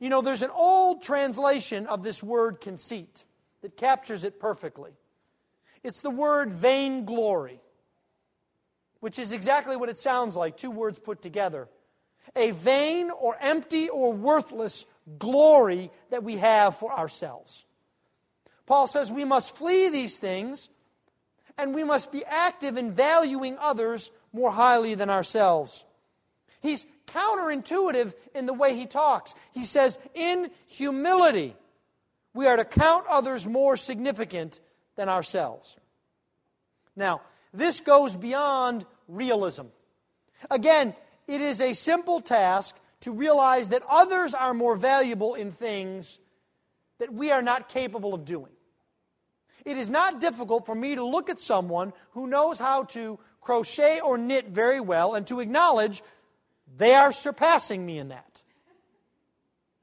You 0.00 0.10
know, 0.10 0.20
there's 0.20 0.42
an 0.42 0.50
old 0.50 1.02
translation 1.02 1.86
of 1.86 2.02
this 2.02 2.20
word 2.20 2.60
conceit 2.60 3.24
that 3.62 3.76
captures 3.76 4.24
it 4.24 4.40
perfectly. 4.40 4.90
It's 5.84 6.00
the 6.00 6.10
word 6.10 6.50
vainglory, 6.50 7.60
which 8.98 9.20
is 9.20 9.30
exactly 9.30 9.76
what 9.76 9.88
it 9.88 9.98
sounds 9.98 10.34
like 10.34 10.56
two 10.56 10.70
words 10.70 10.98
put 10.98 11.22
together 11.22 11.68
a 12.34 12.50
vain 12.50 13.10
or 13.10 13.36
empty 13.40 13.88
or 13.88 14.12
worthless 14.12 14.86
glory 15.18 15.92
that 16.10 16.24
we 16.24 16.38
have 16.38 16.76
for 16.76 16.92
ourselves. 16.92 17.64
Paul 18.66 18.88
says 18.88 19.12
we 19.12 19.24
must 19.24 19.56
flee 19.56 19.90
these 19.90 20.18
things 20.18 20.68
and 21.58 21.74
we 21.74 21.84
must 21.84 22.10
be 22.10 22.24
active 22.24 22.76
in 22.76 22.92
valuing 22.92 23.56
others 23.58 24.10
more 24.32 24.50
highly 24.50 24.94
than 24.94 25.10
ourselves. 25.10 25.84
He's 26.60 26.86
counterintuitive 27.06 28.14
in 28.34 28.46
the 28.46 28.54
way 28.54 28.74
he 28.74 28.86
talks. 28.86 29.34
He 29.52 29.64
says, 29.64 29.98
in 30.14 30.50
humility, 30.66 31.54
we 32.32 32.46
are 32.46 32.56
to 32.56 32.64
count 32.64 33.06
others 33.08 33.46
more 33.46 33.76
significant 33.76 34.60
than 34.96 35.08
ourselves. 35.08 35.76
Now, 36.96 37.20
this 37.52 37.80
goes 37.80 38.16
beyond 38.16 38.86
realism. 39.08 39.66
Again, 40.50 40.94
it 41.28 41.40
is 41.40 41.60
a 41.60 41.74
simple 41.74 42.20
task 42.20 42.76
to 43.00 43.12
realize 43.12 43.68
that 43.68 43.82
others 43.88 44.34
are 44.34 44.54
more 44.54 44.76
valuable 44.76 45.34
in 45.34 45.52
things 45.52 46.18
that 46.98 47.12
we 47.12 47.30
are 47.30 47.42
not 47.42 47.68
capable 47.68 48.14
of 48.14 48.24
doing. 48.24 48.53
It 49.64 49.76
is 49.76 49.90
not 49.90 50.20
difficult 50.20 50.66
for 50.66 50.74
me 50.74 50.94
to 50.94 51.04
look 51.04 51.30
at 51.30 51.40
someone 51.40 51.92
who 52.12 52.26
knows 52.26 52.58
how 52.58 52.84
to 52.84 53.18
crochet 53.40 54.00
or 54.00 54.18
knit 54.18 54.48
very 54.48 54.80
well 54.80 55.14
and 55.14 55.26
to 55.26 55.40
acknowledge 55.40 56.02
they 56.76 56.94
are 56.94 57.12
surpassing 57.12 57.84
me 57.84 57.98
in 57.98 58.08
that. 58.08 58.40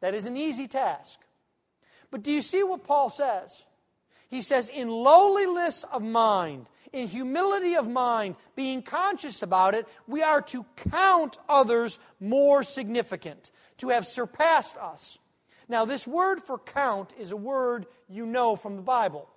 That 0.02 0.16
is 0.16 0.26
an 0.26 0.38
easy 0.38 0.68
task. 0.68 1.20
But 2.10 2.24
do 2.24 2.32
you 2.32 2.42
see 2.42 2.64
what 2.64 2.84
Paul 2.84 3.10
says? 3.10 3.64
He 4.30 4.42
says, 4.42 4.70
in 4.70 4.90
lowliness 4.90 5.84
of 5.92 6.02
mind, 6.02 6.70
in 6.94 7.08
humility 7.08 7.76
of 7.76 7.88
mind, 7.88 8.36
being 8.56 8.82
conscious 8.82 9.42
about 9.42 9.76
it, 9.76 9.88
we 10.08 10.22
are 10.24 10.42
to 10.44 10.66
count 10.90 11.38
others 11.48 12.00
more 12.20 12.64
significant, 12.64 13.52
to 13.78 13.90
have 13.90 14.06
surpassed 14.06 14.78
us. 14.78 15.18
Now, 15.70 15.86
this 15.86 16.06
word 16.06 16.42
for 16.42 16.58
count 16.58 17.14
is 17.18 17.32
a 17.32 17.38
word 17.38 17.86
you 18.10 18.26
know 18.26 18.56
from 18.56 18.76
the 18.76 18.82
Bible. 18.82 19.30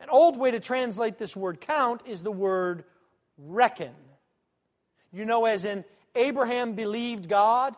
An 0.00 0.08
old 0.10 0.38
way 0.38 0.50
to 0.50 0.60
translate 0.60 1.18
this 1.18 1.36
word 1.36 1.60
count 1.60 2.02
is 2.06 2.22
the 2.22 2.32
word 2.32 2.84
reckon. 3.38 3.94
You 5.12 5.24
know, 5.24 5.44
as 5.44 5.64
in 5.64 5.84
Abraham 6.14 6.74
believed 6.74 7.28
God, 7.28 7.74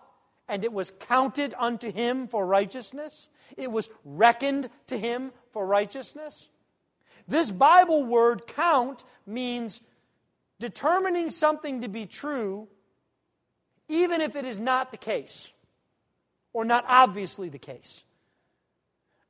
and 0.48 0.64
it 0.64 0.72
was 0.72 0.90
counted 0.90 1.54
unto 1.58 1.92
him 1.92 2.26
for 2.26 2.46
righteousness, 2.46 3.28
it 3.56 3.70
was 3.70 3.90
reckoned 4.04 4.70
to 4.86 4.98
him 4.98 5.30
for 5.52 5.66
righteousness. 5.66 6.48
This 7.26 7.50
Bible 7.50 8.04
word 8.04 8.46
count 8.46 9.04
means 9.26 9.80
determining 10.58 11.30
something 11.30 11.82
to 11.82 11.88
be 11.88 12.06
true 12.06 12.68
even 13.88 14.20
if 14.20 14.36
it 14.36 14.44
is 14.44 14.58
not 14.58 14.90
the 14.90 14.96
case 14.96 15.50
or 16.52 16.64
not 16.64 16.84
obviously 16.88 17.48
the 17.48 17.58
case. 17.58 18.02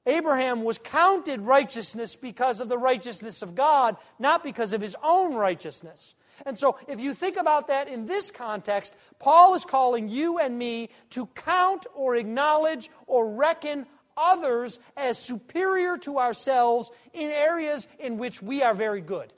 Abraham 0.09 0.65
was 0.65 0.79
counted 0.79 1.43
righteousness 1.43 2.17
because 2.17 2.61
of 2.61 2.69
the 2.69 2.79
righteousness 2.79 3.43
of 3.43 3.55
God, 3.55 3.97
not 4.19 4.43
because 4.43 4.73
of 4.73 4.81
his 4.81 4.97
own 5.03 5.35
righteousness. 5.35 6.15
And 6.47 6.59
so, 6.59 6.79
if 6.89 6.99
you 6.99 7.15
think 7.15 7.37
about 7.37 7.69
that 7.69 7.89
in 7.89 8.07
this 8.07 8.31
context, 8.31 8.95
Paul 9.19 9.55
is 9.55 9.65
calling 9.65 10.09
you 10.09 10.39
and 10.39 10.59
me 10.59 10.89
to 11.11 11.27
count 11.27 11.87
or 11.95 12.17
acknowledge 12.17 12.91
or 13.07 13.29
reckon 13.29 13.87
others 14.17 14.79
as 14.97 15.19
superior 15.19 15.99
to 15.99 16.19
ourselves 16.19 16.91
in 17.13 17.31
areas 17.31 17.87
in 17.99 18.17
which 18.19 18.41
we 18.41 18.63
are 18.63 18.75
very 18.75 19.01
good. 19.01 19.33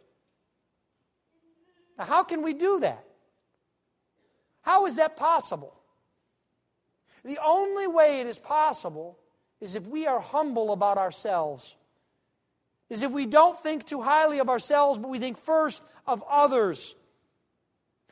Now, 1.99 2.05
how 2.05 2.23
can 2.23 2.43
we 2.43 2.55
do 2.55 2.81
that? 2.81 3.05
How 4.62 4.87
is 4.87 4.97
that 4.97 5.17
possible? 5.17 5.75
The 7.25 7.39
only 7.45 7.87
way 7.87 8.21
it 8.21 8.27
is 8.27 8.39
possible 8.39 9.20
is 9.61 9.75
if 9.75 9.87
we 9.87 10.07
are 10.07 10.21
humble 10.21 10.73
about 10.73 10.99
ourselves, 10.99 11.76
is 12.88 13.02
if 13.02 13.12
we 13.12 13.26
don't 13.26 13.59
think 13.59 13.87
too 13.87 14.02
highly 14.02 14.38
of 14.40 14.49
ourselves, 14.49 14.99
but 14.99 15.11
we 15.11 15.19
think 15.19 15.38
first 15.38 15.83
of 16.07 16.23
others. 16.29 16.95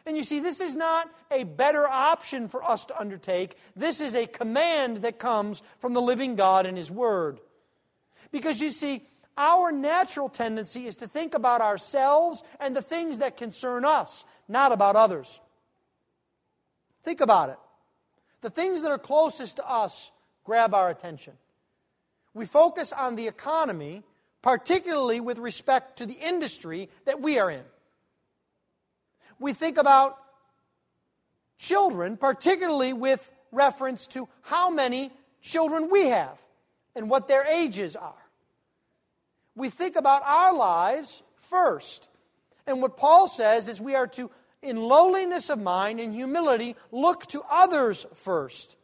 And 0.06 0.16
you 0.16 0.22
see, 0.22 0.40
this 0.40 0.60
is 0.60 0.76
not 0.76 1.10
a 1.30 1.44
better 1.44 1.86
option 1.86 2.48
for 2.48 2.62
us 2.62 2.84
to 2.86 2.98
undertake. 2.98 3.56
This 3.76 4.00
is 4.00 4.14
a 4.14 4.26
command 4.26 4.98
that 4.98 5.18
comes 5.18 5.62
from 5.80 5.94
the 5.94 6.00
living 6.00 6.36
God 6.36 6.64
and 6.64 6.78
His 6.78 6.90
Word. 6.90 7.40
Because 8.30 8.60
you 8.60 8.70
see, 8.70 9.06
our 9.36 9.70
natural 9.70 10.28
tendency 10.28 10.86
is 10.86 10.96
to 10.96 11.08
think 11.08 11.34
about 11.34 11.60
ourselves 11.60 12.42
and 12.58 12.74
the 12.74 12.82
things 12.82 13.18
that 13.18 13.36
concern 13.36 13.84
us, 13.84 14.24
not 14.48 14.72
about 14.72 14.96
others. 14.96 15.40
Think 17.02 17.20
about 17.20 17.50
it. 17.50 17.58
The 18.40 18.50
things 18.50 18.82
that 18.82 18.90
are 18.90 18.98
closest 18.98 19.56
to 19.56 19.68
us 19.68 20.10
grab 20.48 20.74
our 20.74 20.88
attention. 20.88 21.34
We 22.34 22.46
focus 22.46 22.92
on 22.92 23.16
the 23.16 23.28
economy, 23.28 24.02
particularly 24.42 25.20
with 25.20 25.38
respect 25.38 25.98
to 25.98 26.06
the 26.06 26.18
industry 26.20 26.88
that 27.04 27.20
we 27.20 27.38
are 27.38 27.50
in 27.50 27.64
we 29.38 29.52
think 29.52 29.78
about 29.78 30.18
children, 31.58 32.16
particularly 32.16 32.92
with 32.92 33.30
reference 33.52 34.06
to 34.08 34.28
how 34.42 34.70
many 34.70 35.10
children 35.40 35.88
we 35.90 36.06
have 36.06 36.38
and 36.94 37.08
what 37.08 37.28
their 37.28 37.44
ages 37.46 37.96
are. 37.96 38.14
We 39.54 39.70
think 39.70 39.96
about 39.96 40.22
our 40.24 40.54
lives 40.54 41.22
first. 41.36 42.08
And 42.66 42.82
what 42.82 42.96
Paul 42.96 43.28
says 43.28 43.68
is 43.68 43.80
we 43.80 43.94
are 43.94 44.06
to, 44.08 44.30
in 44.62 44.76
lowliness 44.76 45.50
of 45.50 45.60
mind 45.60 46.00
and 46.00 46.12
humility, 46.12 46.76
look 46.92 47.26
to 47.28 47.42
others 47.50 48.06
first. 48.14 48.76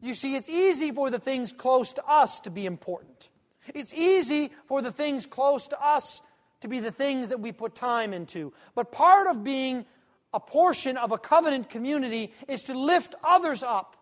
You 0.00 0.14
see, 0.14 0.36
it's 0.36 0.48
easy 0.48 0.92
for 0.92 1.10
the 1.10 1.18
things 1.18 1.52
close 1.52 1.92
to 1.94 2.04
us 2.06 2.40
to 2.40 2.50
be 2.50 2.66
important. 2.66 3.30
It's 3.74 3.92
easy 3.94 4.50
for 4.66 4.82
the 4.82 4.92
things 4.92 5.26
close 5.26 5.66
to 5.68 5.82
us 5.82 6.20
to 6.60 6.68
be 6.68 6.80
the 6.80 6.90
things 6.90 7.30
that 7.30 7.40
we 7.40 7.52
put 7.52 7.74
time 7.74 8.12
into. 8.12 8.52
But 8.74 8.92
part 8.92 9.26
of 9.26 9.42
being 9.42 9.86
a 10.32 10.40
portion 10.40 10.96
of 10.96 11.12
a 11.12 11.18
covenant 11.18 11.70
community 11.70 12.32
is 12.48 12.64
to 12.64 12.78
lift 12.78 13.14
others 13.24 13.62
up, 13.62 13.96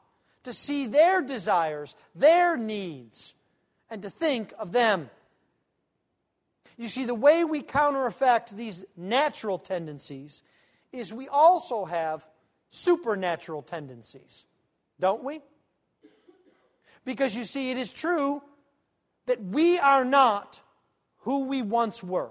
to 0.45 0.53
see 0.53 0.87
their 0.87 1.23
desires, 1.23 1.95
their 2.15 2.57
needs, 2.57 3.35
and 3.91 4.03
to 4.03 4.11
think 4.11 4.53
of 4.59 4.73
them. 4.73 5.11
You 6.77 6.89
see, 6.89 7.05
the 7.05 7.15
way 7.15 7.45
we 7.45 7.63
counteract 7.63 8.57
these 8.57 8.85
natural 8.97 9.59
tendencies 9.59 10.43
is 10.93 11.15
we 11.15 11.29
also 11.29 11.85
have 11.85 12.27
supernatural 12.71 13.63
tendencies, 13.63 14.45
don't 14.99 15.23
we? 15.23 15.41
Because 17.05 17.37
you 17.37 17.45
see, 17.45 17.71
it 17.71 17.79
is 17.79 17.93
true 17.93 18.43
that 19.27 19.43
we 19.43 19.79
are 19.79 20.05
not 20.05 20.61
who 21.19 21.45
we 21.45 21.63
once 21.63 22.03
were. 22.03 22.31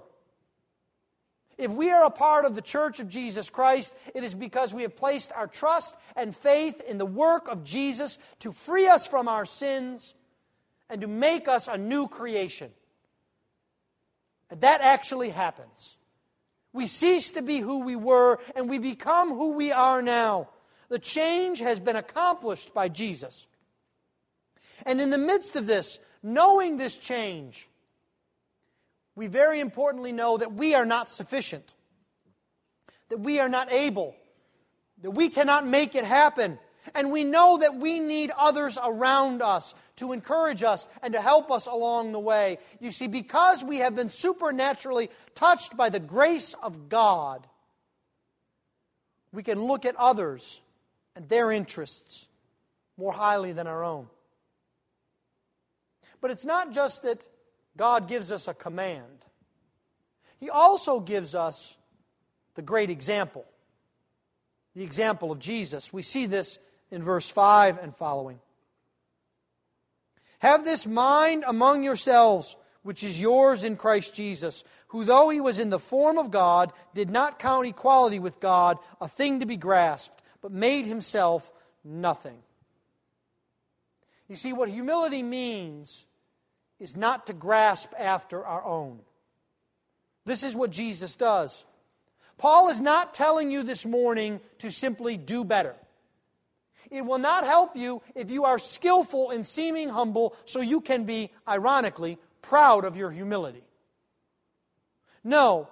If 1.56 1.70
we 1.70 1.90
are 1.90 2.04
a 2.04 2.10
part 2.10 2.44
of 2.44 2.54
the 2.54 2.62
church 2.62 2.98
of 2.98 3.08
Jesus 3.08 3.48
Christ, 3.48 3.94
it 4.14 4.24
is 4.24 4.34
because 4.34 4.74
we 4.74 4.82
have 4.82 4.96
placed 4.96 5.30
our 5.32 5.46
trust 5.46 5.94
and 6.16 6.34
faith 6.34 6.82
in 6.88 6.98
the 6.98 7.06
work 7.06 7.48
of 7.48 7.62
Jesus 7.62 8.18
to 8.40 8.52
free 8.52 8.88
us 8.88 9.06
from 9.06 9.28
our 9.28 9.44
sins 9.44 10.14
and 10.90 11.00
to 11.00 11.06
make 11.06 11.46
us 11.46 11.68
a 11.68 11.78
new 11.78 12.08
creation. 12.08 12.70
And 14.50 14.60
that 14.62 14.80
actually 14.80 15.30
happens. 15.30 15.96
We 16.72 16.88
cease 16.88 17.32
to 17.32 17.42
be 17.42 17.58
who 17.58 17.80
we 17.80 17.94
were 17.94 18.40
and 18.56 18.68
we 18.68 18.78
become 18.78 19.30
who 19.30 19.52
we 19.52 19.70
are 19.70 20.02
now. 20.02 20.48
The 20.88 20.98
change 20.98 21.60
has 21.60 21.78
been 21.78 21.96
accomplished 21.96 22.74
by 22.74 22.88
Jesus. 22.88 23.46
And 24.84 25.00
in 25.00 25.10
the 25.10 25.18
midst 25.18 25.56
of 25.56 25.66
this, 25.66 25.98
knowing 26.22 26.76
this 26.76 26.96
change, 26.96 27.68
we 29.16 29.26
very 29.26 29.60
importantly 29.60 30.12
know 30.12 30.36
that 30.36 30.52
we 30.52 30.74
are 30.74 30.86
not 30.86 31.10
sufficient, 31.10 31.74
that 33.08 33.20
we 33.20 33.38
are 33.40 33.48
not 33.48 33.72
able, 33.72 34.14
that 35.02 35.12
we 35.12 35.28
cannot 35.28 35.66
make 35.66 35.94
it 35.94 36.04
happen. 36.04 36.58
And 36.94 37.10
we 37.10 37.24
know 37.24 37.58
that 37.58 37.76
we 37.76 37.98
need 37.98 38.30
others 38.36 38.78
around 38.82 39.40
us 39.40 39.74
to 39.96 40.12
encourage 40.12 40.62
us 40.62 40.86
and 41.02 41.14
to 41.14 41.20
help 41.20 41.50
us 41.50 41.66
along 41.66 42.12
the 42.12 42.20
way. 42.20 42.58
You 42.80 42.92
see, 42.92 43.06
because 43.06 43.64
we 43.64 43.78
have 43.78 43.96
been 43.96 44.08
supernaturally 44.08 45.10
touched 45.34 45.76
by 45.76 45.88
the 45.88 46.00
grace 46.00 46.54
of 46.62 46.88
God, 46.88 47.46
we 49.32 49.42
can 49.42 49.62
look 49.62 49.84
at 49.84 49.96
others 49.96 50.60
and 51.16 51.28
their 51.28 51.50
interests 51.50 52.28
more 52.96 53.12
highly 53.12 53.52
than 53.52 53.66
our 53.66 53.82
own. 53.82 54.08
But 56.24 56.30
it's 56.30 56.46
not 56.46 56.72
just 56.72 57.02
that 57.02 57.22
God 57.76 58.08
gives 58.08 58.32
us 58.32 58.48
a 58.48 58.54
command, 58.54 59.26
He 60.40 60.48
also 60.48 60.98
gives 60.98 61.34
us 61.34 61.76
the 62.54 62.62
great 62.62 62.88
example 62.88 63.44
the 64.74 64.84
example 64.84 65.30
of 65.30 65.38
Jesus. 65.38 65.92
We 65.92 66.00
see 66.00 66.24
this 66.24 66.58
in 66.90 67.02
verse 67.02 67.28
5 67.28 67.76
and 67.76 67.94
following. 67.94 68.40
Have 70.38 70.64
this 70.64 70.86
mind 70.86 71.44
among 71.46 71.84
yourselves, 71.84 72.56
which 72.84 73.04
is 73.04 73.20
yours 73.20 73.62
in 73.62 73.76
Christ 73.76 74.14
Jesus, 74.14 74.64
who, 74.88 75.04
though 75.04 75.28
he 75.28 75.42
was 75.42 75.58
in 75.58 75.68
the 75.68 75.78
form 75.78 76.16
of 76.16 76.30
God, 76.30 76.72
did 76.94 77.10
not 77.10 77.38
count 77.38 77.66
equality 77.66 78.18
with 78.18 78.40
God 78.40 78.78
a 78.98 79.08
thing 79.08 79.40
to 79.40 79.46
be 79.46 79.58
grasped, 79.58 80.22
but 80.40 80.52
made 80.52 80.86
himself 80.86 81.52
nothing. 81.84 82.38
You 84.26 84.36
see, 84.36 84.54
what 84.54 84.70
humility 84.70 85.22
means 85.22 86.06
is 86.84 86.96
not 86.96 87.26
to 87.26 87.32
grasp 87.32 87.92
after 87.98 88.44
our 88.44 88.62
own. 88.62 89.00
This 90.26 90.42
is 90.42 90.54
what 90.54 90.70
Jesus 90.70 91.16
does. 91.16 91.64
Paul 92.36 92.68
is 92.68 92.80
not 92.80 93.14
telling 93.14 93.50
you 93.50 93.62
this 93.62 93.86
morning 93.86 94.38
to 94.58 94.70
simply 94.70 95.16
do 95.16 95.44
better. 95.44 95.74
It 96.90 97.00
will 97.00 97.18
not 97.18 97.44
help 97.44 97.74
you 97.74 98.02
if 98.14 98.30
you 98.30 98.44
are 98.44 98.58
skillful 98.58 99.30
in 99.30 99.44
seeming 99.44 99.88
humble 99.88 100.36
so 100.44 100.60
you 100.60 100.82
can 100.82 101.04
be, 101.04 101.30
ironically, 101.48 102.18
proud 102.42 102.84
of 102.84 102.98
your 102.98 103.10
humility. 103.10 103.64
No, 105.24 105.68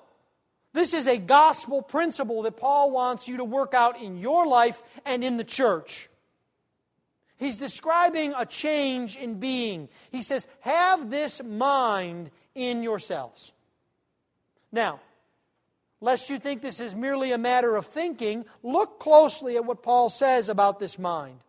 this 0.73 0.95
is 0.95 1.07
a 1.07 1.19
gospel 1.19 1.83
principle 1.83 2.43
that 2.43 2.57
Paul 2.57 2.91
wants 2.91 3.29
you 3.29 3.37
to 3.37 3.45
work 3.45 3.75
out 3.75 4.01
in 4.01 4.17
your 4.17 4.47
life 4.47 4.83
and 5.05 5.23
in 5.23 5.37
the 5.37 5.45
church. 5.45 6.09
He's 7.43 7.57
describing 7.57 8.35
a 8.37 8.47
change 8.47 9.17
in 9.17 9.41
being. 9.41 9.89
He 10.13 10.23
says, 10.23 10.47
Have 10.61 11.11
this 11.11 11.43
mind 11.43 12.31
in 12.55 12.85
yourselves. 12.85 13.53
Now, 14.71 15.01
lest 16.01 16.31
you 16.31 16.39
think 16.39 16.63
this 16.63 16.79
is 16.79 16.95
merely 16.95 17.33
a 17.33 17.39
matter 17.39 17.75
of 17.75 17.87
thinking, 17.87 18.45
look 18.63 19.01
closely 19.01 19.57
at 19.57 19.65
what 19.65 19.83
Paul 19.83 20.09
says 20.09 20.49
about 20.49 20.79
this 20.79 21.01
mind. 21.01 21.41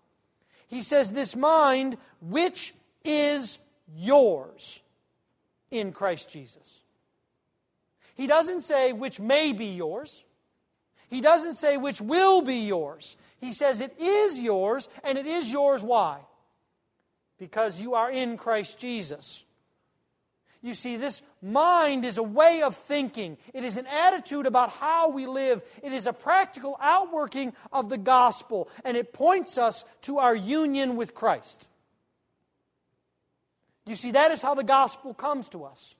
He 0.67 0.81
says, 0.81 1.11
This 1.11 1.35
mind 1.35 1.97
which 2.21 2.73
is 3.03 3.59
yours 3.95 4.81
in 5.69 5.91
Christ 5.91 6.27
Jesus. 6.27 6.81
He 8.15 8.25
doesn't 8.25 8.61
say 8.61 8.93
which 8.93 9.19
may 9.19 9.53
be 9.53 9.67
yours. 9.67 10.23
He 11.09 11.21
doesn't 11.21 11.53
say 11.53 11.77
which 11.77 12.01
will 12.01 12.41
be 12.41 12.65
yours. 12.65 13.15
He 13.43 13.51
says 13.51 13.81
it 13.81 13.99
is 13.99 14.39
yours, 14.39 14.87
and 15.03 15.17
it 15.17 15.25
is 15.25 15.51
yours 15.51 15.83
why? 15.83 16.19
Because 17.37 17.79
you 17.79 17.93
are 17.95 18.09
in 18.09 18.37
Christ 18.37 18.79
Jesus. 18.79 19.43
You 20.61 20.73
see, 20.73 20.95
this 20.95 21.21
mind 21.41 22.05
is 22.05 22.17
a 22.17 22.23
way 22.23 22.61
of 22.61 22.77
thinking. 22.77 23.37
It 23.53 23.65
is 23.65 23.75
an 23.75 23.85
attitude 23.85 24.45
about 24.45 24.69
how 24.69 25.09
we 25.09 25.27
live. 25.27 25.61
It 25.83 25.91
is 25.91 26.07
a 26.07 26.13
practical 26.13 26.77
outworking 26.79 27.51
of 27.73 27.89
the 27.89 27.97
gospel, 27.97 28.69
and 28.85 28.95
it 28.95 29.11
points 29.11 29.57
us 29.57 29.83
to 30.03 30.19
our 30.19 30.33
union 30.33 30.95
with 30.95 31.13
Christ. 31.13 31.67
You 33.85 33.95
see, 33.95 34.11
that 34.11 34.31
is 34.31 34.41
how 34.41 34.55
the 34.55 34.63
gospel 34.63 35.13
comes 35.13 35.49
to 35.49 35.65
us. 35.65 35.95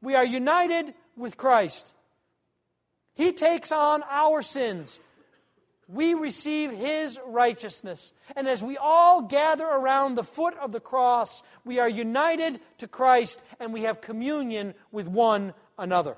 We 0.00 0.14
are 0.14 0.24
united 0.24 0.94
with 1.16 1.36
Christ. 1.36 1.92
He 3.14 3.32
takes 3.32 3.72
on 3.72 4.04
our 4.08 4.40
sins 4.40 5.00
we 5.88 6.14
receive 6.14 6.70
his 6.70 7.18
righteousness. 7.26 8.12
And 8.36 8.48
as 8.48 8.62
we 8.62 8.76
all 8.76 9.22
gather 9.22 9.66
around 9.66 10.14
the 10.14 10.24
foot 10.24 10.56
of 10.58 10.72
the 10.72 10.80
cross, 10.80 11.42
we 11.64 11.78
are 11.78 11.88
united 11.88 12.60
to 12.78 12.88
Christ 12.88 13.42
and 13.60 13.72
we 13.72 13.82
have 13.82 14.00
communion 14.00 14.74
with 14.90 15.08
one 15.08 15.54
another. 15.78 16.16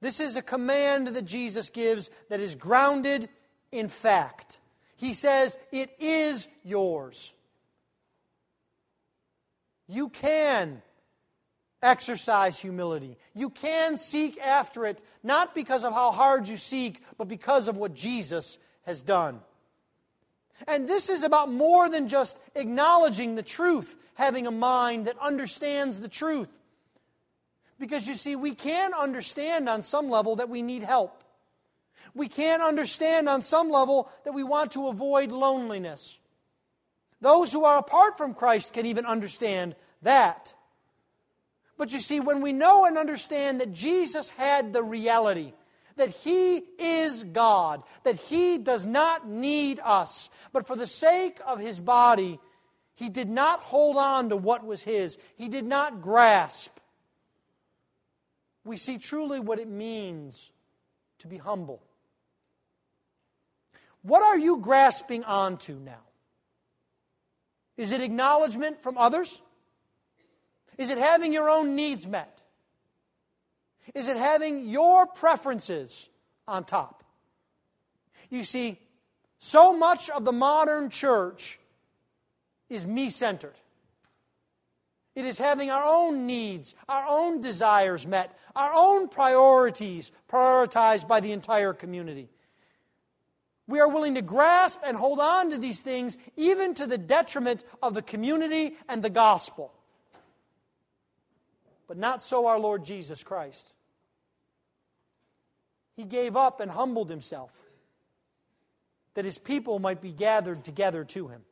This 0.00 0.20
is 0.20 0.36
a 0.36 0.42
command 0.42 1.08
that 1.08 1.24
Jesus 1.24 1.70
gives 1.70 2.10
that 2.28 2.40
is 2.40 2.54
grounded 2.54 3.28
in 3.72 3.88
fact. 3.88 4.60
He 4.96 5.14
says, 5.14 5.56
It 5.72 5.90
is 5.98 6.46
yours. 6.62 7.32
You 9.88 10.08
can 10.08 10.82
exercise 11.84 12.58
humility. 12.58 13.16
You 13.34 13.50
can 13.50 13.96
seek 13.96 14.40
after 14.40 14.86
it, 14.86 15.02
not 15.22 15.54
because 15.54 15.84
of 15.84 15.92
how 15.92 16.10
hard 16.10 16.48
you 16.48 16.56
seek, 16.56 17.02
but 17.18 17.28
because 17.28 17.68
of 17.68 17.76
what 17.76 17.94
Jesus 17.94 18.58
has 18.82 19.00
done. 19.00 19.40
And 20.66 20.88
this 20.88 21.08
is 21.08 21.22
about 21.22 21.52
more 21.52 21.88
than 21.88 22.08
just 22.08 22.38
acknowledging 22.54 23.34
the 23.34 23.42
truth, 23.42 23.96
having 24.14 24.46
a 24.46 24.50
mind 24.50 25.06
that 25.06 25.18
understands 25.20 25.98
the 25.98 26.08
truth. 26.08 26.48
Because 27.78 28.06
you 28.06 28.14
see, 28.14 28.36
we 28.36 28.54
can 28.54 28.94
understand 28.94 29.68
on 29.68 29.82
some 29.82 30.08
level 30.08 30.36
that 30.36 30.48
we 30.48 30.62
need 30.62 30.82
help. 30.82 31.22
We 32.14 32.28
can 32.28 32.62
understand 32.62 33.28
on 33.28 33.42
some 33.42 33.70
level 33.70 34.08
that 34.24 34.32
we 34.32 34.44
want 34.44 34.72
to 34.72 34.86
avoid 34.86 35.32
loneliness. 35.32 36.18
Those 37.20 37.52
who 37.52 37.64
are 37.64 37.78
apart 37.78 38.16
from 38.16 38.34
Christ 38.34 38.72
can 38.72 38.86
even 38.86 39.04
understand 39.04 39.74
that. 40.02 40.54
But 41.76 41.92
you 41.92 42.00
see, 42.00 42.20
when 42.20 42.40
we 42.40 42.52
know 42.52 42.84
and 42.84 42.96
understand 42.96 43.60
that 43.60 43.72
Jesus 43.72 44.30
had 44.30 44.72
the 44.72 44.82
reality, 44.82 45.52
that 45.96 46.10
He 46.10 46.62
is 46.78 47.24
God, 47.24 47.82
that 48.04 48.16
He 48.16 48.58
does 48.58 48.86
not 48.86 49.28
need 49.28 49.80
us, 49.82 50.30
but 50.52 50.66
for 50.66 50.76
the 50.76 50.86
sake 50.86 51.38
of 51.46 51.58
His 51.58 51.80
body, 51.80 52.38
He 52.94 53.08
did 53.08 53.28
not 53.28 53.60
hold 53.60 53.96
on 53.96 54.28
to 54.28 54.36
what 54.36 54.64
was 54.64 54.82
His, 54.82 55.18
He 55.36 55.48
did 55.48 55.64
not 55.64 56.00
grasp. 56.00 56.78
We 58.64 58.76
see 58.76 58.98
truly 58.98 59.40
what 59.40 59.58
it 59.58 59.68
means 59.68 60.52
to 61.18 61.28
be 61.28 61.36
humble. 61.36 61.82
What 64.02 64.22
are 64.22 64.38
you 64.38 64.58
grasping 64.58 65.24
onto 65.24 65.74
now? 65.74 66.02
Is 67.76 67.90
it 67.90 68.00
acknowledgement 68.00 68.82
from 68.82 68.96
others? 68.98 69.42
Is 70.78 70.90
it 70.90 70.98
having 70.98 71.32
your 71.32 71.48
own 71.48 71.76
needs 71.76 72.06
met? 72.06 72.42
Is 73.94 74.08
it 74.08 74.16
having 74.16 74.66
your 74.66 75.06
preferences 75.06 76.08
on 76.48 76.64
top? 76.64 77.04
You 78.30 78.44
see, 78.44 78.78
so 79.38 79.76
much 79.76 80.10
of 80.10 80.24
the 80.24 80.32
modern 80.32 80.90
church 80.90 81.58
is 82.70 82.86
me 82.86 83.10
centered. 83.10 83.54
It 85.14 85.24
is 85.24 85.38
having 85.38 85.70
our 85.70 85.84
own 85.84 86.26
needs, 86.26 86.74
our 86.88 87.04
own 87.06 87.40
desires 87.40 88.06
met, 88.06 88.36
our 88.56 88.72
own 88.74 89.08
priorities 89.08 90.10
prioritized 90.28 91.06
by 91.06 91.20
the 91.20 91.32
entire 91.32 91.72
community. 91.72 92.30
We 93.66 93.80
are 93.80 93.88
willing 93.88 94.16
to 94.16 94.22
grasp 94.22 94.80
and 94.84 94.96
hold 94.96 95.20
on 95.20 95.50
to 95.50 95.58
these 95.58 95.80
things 95.80 96.18
even 96.36 96.74
to 96.74 96.86
the 96.86 96.98
detriment 96.98 97.64
of 97.82 97.94
the 97.94 98.02
community 98.02 98.76
and 98.88 99.02
the 99.02 99.10
gospel. 99.10 99.72
But 101.86 101.98
not 101.98 102.22
so 102.22 102.46
our 102.46 102.58
Lord 102.58 102.84
Jesus 102.84 103.22
Christ. 103.22 103.74
He 105.96 106.04
gave 106.04 106.36
up 106.36 106.60
and 106.60 106.70
humbled 106.70 107.10
himself 107.10 107.52
that 109.14 109.24
his 109.24 109.38
people 109.38 109.78
might 109.78 110.00
be 110.00 110.10
gathered 110.10 110.64
together 110.64 111.04
to 111.04 111.28
him. 111.28 111.42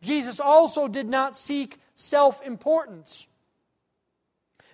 Jesus 0.00 0.38
also 0.38 0.86
did 0.86 1.08
not 1.08 1.34
seek 1.34 1.78
self 1.94 2.44
importance. 2.44 3.26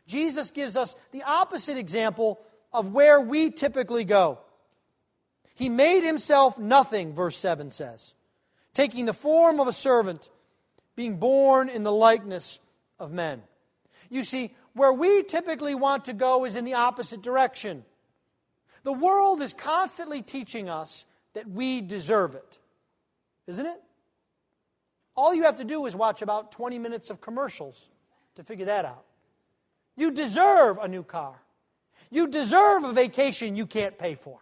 Jesus 0.06 0.50
gives 0.50 0.76
us 0.76 0.96
the 1.12 1.22
opposite 1.22 1.78
example 1.78 2.40
of 2.72 2.92
where 2.92 3.20
we 3.20 3.50
typically 3.50 4.04
go. 4.04 4.38
He 5.54 5.68
made 5.68 6.02
himself 6.02 6.58
nothing, 6.58 7.14
verse 7.14 7.36
7 7.36 7.70
says, 7.70 8.14
taking 8.74 9.04
the 9.04 9.12
form 9.12 9.60
of 9.60 9.68
a 9.68 9.72
servant, 9.72 10.28
being 10.96 11.18
born 11.18 11.68
in 11.68 11.82
the 11.84 11.92
likeness 11.92 12.58
of 12.98 13.12
men. 13.12 13.42
You 14.10 14.24
see, 14.24 14.54
where 14.74 14.92
we 14.92 15.22
typically 15.22 15.74
want 15.74 16.04
to 16.06 16.12
go 16.12 16.44
is 16.44 16.56
in 16.56 16.64
the 16.64 16.74
opposite 16.74 17.22
direction. 17.22 17.84
The 18.82 18.92
world 18.92 19.40
is 19.40 19.52
constantly 19.52 20.20
teaching 20.20 20.68
us 20.68 21.06
that 21.34 21.48
we 21.48 21.80
deserve 21.80 22.34
it, 22.34 22.58
isn't 23.46 23.66
it? 23.66 23.80
All 25.16 25.34
you 25.34 25.44
have 25.44 25.56
to 25.56 25.64
do 25.64 25.86
is 25.86 25.94
watch 25.94 26.22
about 26.22 26.52
20 26.52 26.78
minutes 26.78 27.10
of 27.10 27.20
commercials 27.20 27.90
to 28.36 28.42
figure 28.42 28.66
that 28.66 28.84
out. 28.84 29.04
You 29.96 30.10
deserve 30.10 30.78
a 30.78 30.88
new 30.88 31.02
car. 31.02 31.34
You 32.10 32.26
deserve 32.26 32.84
a 32.84 32.92
vacation 32.92 33.54
you 33.54 33.66
can't 33.66 33.96
pay 33.98 34.14
for. 34.14 34.40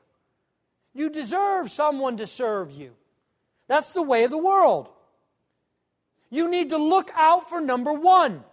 You 0.95 1.11
deserve 1.11 1.71
someone 1.71 2.17
to 2.19 2.27
serve 2.27 2.71
you. 2.71 2.95
That's 3.67 3.93
the 3.93 4.03
way 4.03 4.25
of 4.25 4.31
the 4.31 4.39
world. 4.39 4.89
You 6.31 6.51
need 6.51 6.71
to 6.71 6.79
look 6.79 7.11
out 7.15 7.49
for 7.49 7.61
number 7.61 7.93
one. 7.93 8.45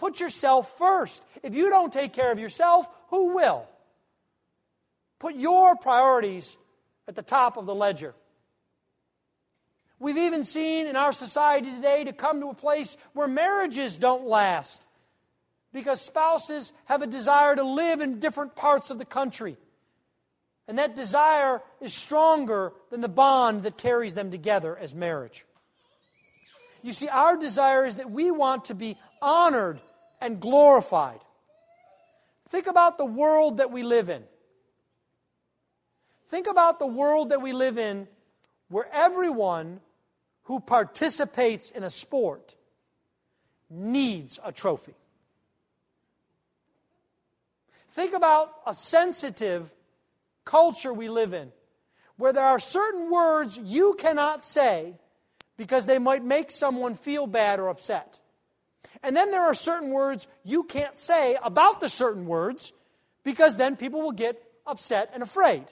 Put 0.00 0.18
yourself 0.18 0.78
first. 0.78 1.22
If 1.42 1.54
you 1.54 1.68
don't 1.68 1.92
take 1.92 2.14
care 2.14 2.32
of 2.32 2.38
yourself, 2.38 2.88
who 3.08 3.34
will? 3.34 3.68
Put 5.18 5.34
your 5.34 5.76
priorities 5.76 6.56
at 7.06 7.16
the 7.16 7.22
top 7.22 7.58
of 7.58 7.66
the 7.66 7.74
ledger. 7.74 8.14
We've 9.98 10.16
even 10.16 10.42
seen 10.42 10.86
in 10.86 10.96
our 10.96 11.12
society 11.12 11.70
today 11.70 12.04
to 12.04 12.14
come 12.14 12.40
to 12.40 12.48
a 12.48 12.54
place 12.54 12.96
where 13.12 13.28
marriages 13.28 13.98
don't 13.98 14.26
last 14.26 14.86
because 15.70 16.00
spouses 16.00 16.72
have 16.86 17.02
a 17.02 17.06
desire 17.06 17.54
to 17.54 17.62
live 17.62 18.00
in 18.00 18.20
different 18.20 18.56
parts 18.56 18.90
of 18.90 18.96
the 18.96 19.04
country. 19.04 19.58
And 20.66 20.78
that 20.78 20.96
desire 20.96 21.60
is 21.82 21.92
stronger 21.92 22.72
than 22.88 23.02
the 23.02 23.08
bond 23.10 23.64
that 23.64 23.76
carries 23.76 24.14
them 24.14 24.30
together 24.30 24.78
as 24.78 24.94
marriage. 24.94 25.44
You 26.80 26.94
see, 26.94 27.08
our 27.08 27.36
desire 27.36 27.84
is 27.84 27.96
that 27.96 28.10
we 28.10 28.30
want 28.30 28.64
to 28.64 28.74
be 28.74 28.96
honored 29.20 29.78
and 30.20 30.40
glorified. 30.40 31.20
Think 32.48 32.66
about 32.66 32.98
the 32.98 33.04
world 33.04 33.58
that 33.58 33.70
we 33.70 33.82
live 33.82 34.08
in. 34.08 34.24
Think 36.28 36.46
about 36.46 36.78
the 36.78 36.86
world 36.86 37.30
that 37.30 37.42
we 37.42 37.52
live 37.52 37.78
in 37.78 38.06
where 38.68 38.88
everyone 38.92 39.80
who 40.44 40.60
participates 40.60 41.70
in 41.70 41.82
a 41.82 41.90
sport 41.90 42.56
needs 43.68 44.38
a 44.44 44.52
trophy. 44.52 44.94
Think 47.92 48.14
about 48.14 48.52
a 48.66 48.74
sensitive 48.74 49.72
culture 50.44 50.92
we 50.92 51.08
live 51.08 51.32
in 51.32 51.52
where 52.16 52.32
there 52.32 52.44
are 52.44 52.58
certain 52.58 53.10
words 53.10 53.58
you 53.58 53.94
cannot 53.98 54.44
say 54.44 54.94
because 55.56 55.86
they 55.86 55.98
might 55.98 56.24
make 56.24 56.50
someone 56.50 56.94
feel 56.94 57.26
bad 57.26 57.58
or 57.58 57.68
upset. 57.68 58.20
And 59.02 59.16
then 59.16 59.30
there 59.30 59.42
are 59.42 59.54
certain 59.54 59.90
words 59.90 60.28
you 60.44 60.64
can't 60.64 60.96
say 60.96 61.36
about 61.42 61.80
the 61.80 61.88
certain 61.88 62.26
words 62.26 62.72
because 63.24 63.56
then 63.56 63.76
people 63.76 64.00
will 64.00 64.12
get 64.12 64.42
upset 64.66 65.10
and 65.14 65.22
afraid. 65.22 65.64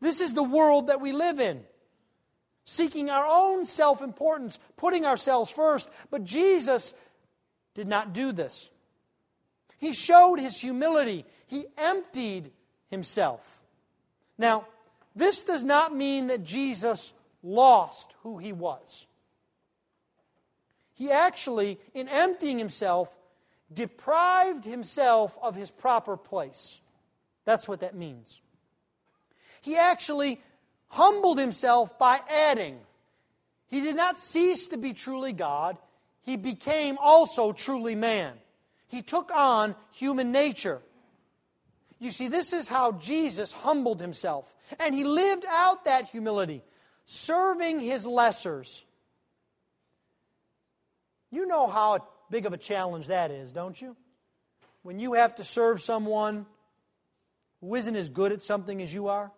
This 0.00 0.20
is 0.20 0.34
the 0.34 0.42
world 0.42 0.88
that 0.88 1.00
we 1.00 1.12
live 1.12 1.38
in 1.40 1.64
seeking 2.64 3.10
our 3.10 3.26
own 3.26 3.64
self 3.64 4.02
importance, 4.02 4.58
putting 4.76 5.04
ourselves 5.04 5.50
first. 5.50 5.88
But 6.10 6.24
Jesus 6.24 6.94
did 7.74 7.88
not 7.88 8.12
do 8.12 8.32
this. 8.32 8.70
He 9.78 9.92
showed 9.92 10.38
his 10.38 10.58
humility, 10.60 11.24
he 11.46 11.66
emptied 11.76 12.52
himself. 12.88 13.62
Now, 14.38 14.66
this 15.14 15.42
does 15.42 15.64
not 15.64 15.94
mean 15.94 16.28
that 16.28 16.42
Jesus 16.44 17.12
lost 17.42 18.14
who 18.22 18.38
he 18.38 18.52
was. 18.52 19.06
He 21.02 21.10
actually, 21.10 21.80
in 21.94 22.08
emptying 22.08 22.60
himself, 22.60 23.12
deprived 23.72 24.64
himself 24.64 25.36
of 25.42 25.56
his 25.56 25.68
proper 25.68 26.16
place. 26.16 26.80
That's 27.44 27.66
what 27.66 27.80
that 27.80 27.96
means. 27.96 28.40
He 29.62 29.76
actually 29.76 30.40
humbled 30.86 31.40
himself 31.40 31.98
by 31.98 32.20
adding. 32.30 32.78
He 33.66 33.80
did 33.80 33.96
not 33.96 34.16
cease 34.16 34.68
to 34.68 34.76
be 34.76 34.92
truly 34.92 35.32
God, 35.32 35.76
he 36.20 36.36
became 36.36 36.96
also 37.00 37.50
truly 37.50 37.96
man. 37.96 38.34
He 38.86 39.02
took 39.02 39.32
on 39.34 39.74
human 39.90 40.30
nature. 40.30 40.82
You 41.98 42.12
see, 42.12 42.28
this 42.28 42.52
is 42.52 42.68
how 42.68 42.92
Jesus 42.92 43.52
humbled 43.52 44.00
himself. 44.00 44.54
And 44.78 44.94
he 44.94 45.02
lived 45.02 45.46
out 45.48 45.84
that 45.86 46.10
humility, 46.10 46.62
serving 47.06 47.80
his 47.80 48.06
lessers. 48.06 48.84
You 51.32 51.46
know 51.46 51.66
how 51.66 52.06
big 52.30 52.46
of 52.46 52.52
a 52.52 52.58
challenge 52.58 53.08
that 53.08 53.32
is, 53.32 53.52
don't 53.52 53.80
you? 53.80 53.96
When 54.82 55.00
you 55.00 55.14
have 55.14 55.34
to 55.36 55.44
serve 55.44 55.80
someone 55.80 56.46
who 57.60 57.74
isn't 57.74 57.96
as 57.96 58.10
good 58.10 58.32
at 58.32 58.42
something 58.42 58.82
as 58.82 58.92
you 58.92 59.08
are 59.08 59.32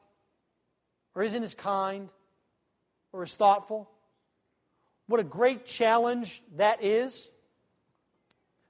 or 1.14 1.22
isn't 1.22 1.42
as 1.42 1.54
kind 1.54 2.08
or 3.12 3.22
as 3.22 3.36
thoughtful. 3.36 3.88
What 5.06 5.20
a 5.20 5.24
great 5.24 5.66
challenge 5.66 6.42
that 6.56 6.82
is. 6.82 7.30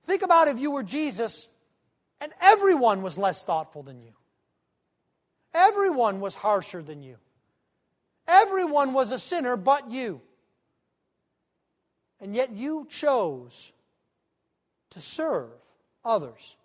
Think 0.02 0.22
about 0.22 0.48
if 0.48 0.58
you 0.58 0.72
were 0.72 0.82
Jesus 0.82 1.48
and 2.20 2.32
everyone 2.40 3.02
was 3.02 3.16
less 3.16 3.42
thoughtful 3.42 3.82
than 3.82 4.00
you. 4.00 4.12
Everyone 5.54 6.20
was 6.20 6.34
harsher 6.34 6.82
than 6.82 7.02
you. 7.02 7.16
Everyone 8.26 8.92
was 8.92 9.12
a 9.12 9.18
sinner 9.18 9.56
but 9.56 9.90
you. 9.90 10.20
And 12.24 12.34
yet 12.34 12.56
you 12.56 12.86
chose 12.88 13.70
to 14.92 15.00
serve 15.02 15.50
others. 16.02 16.56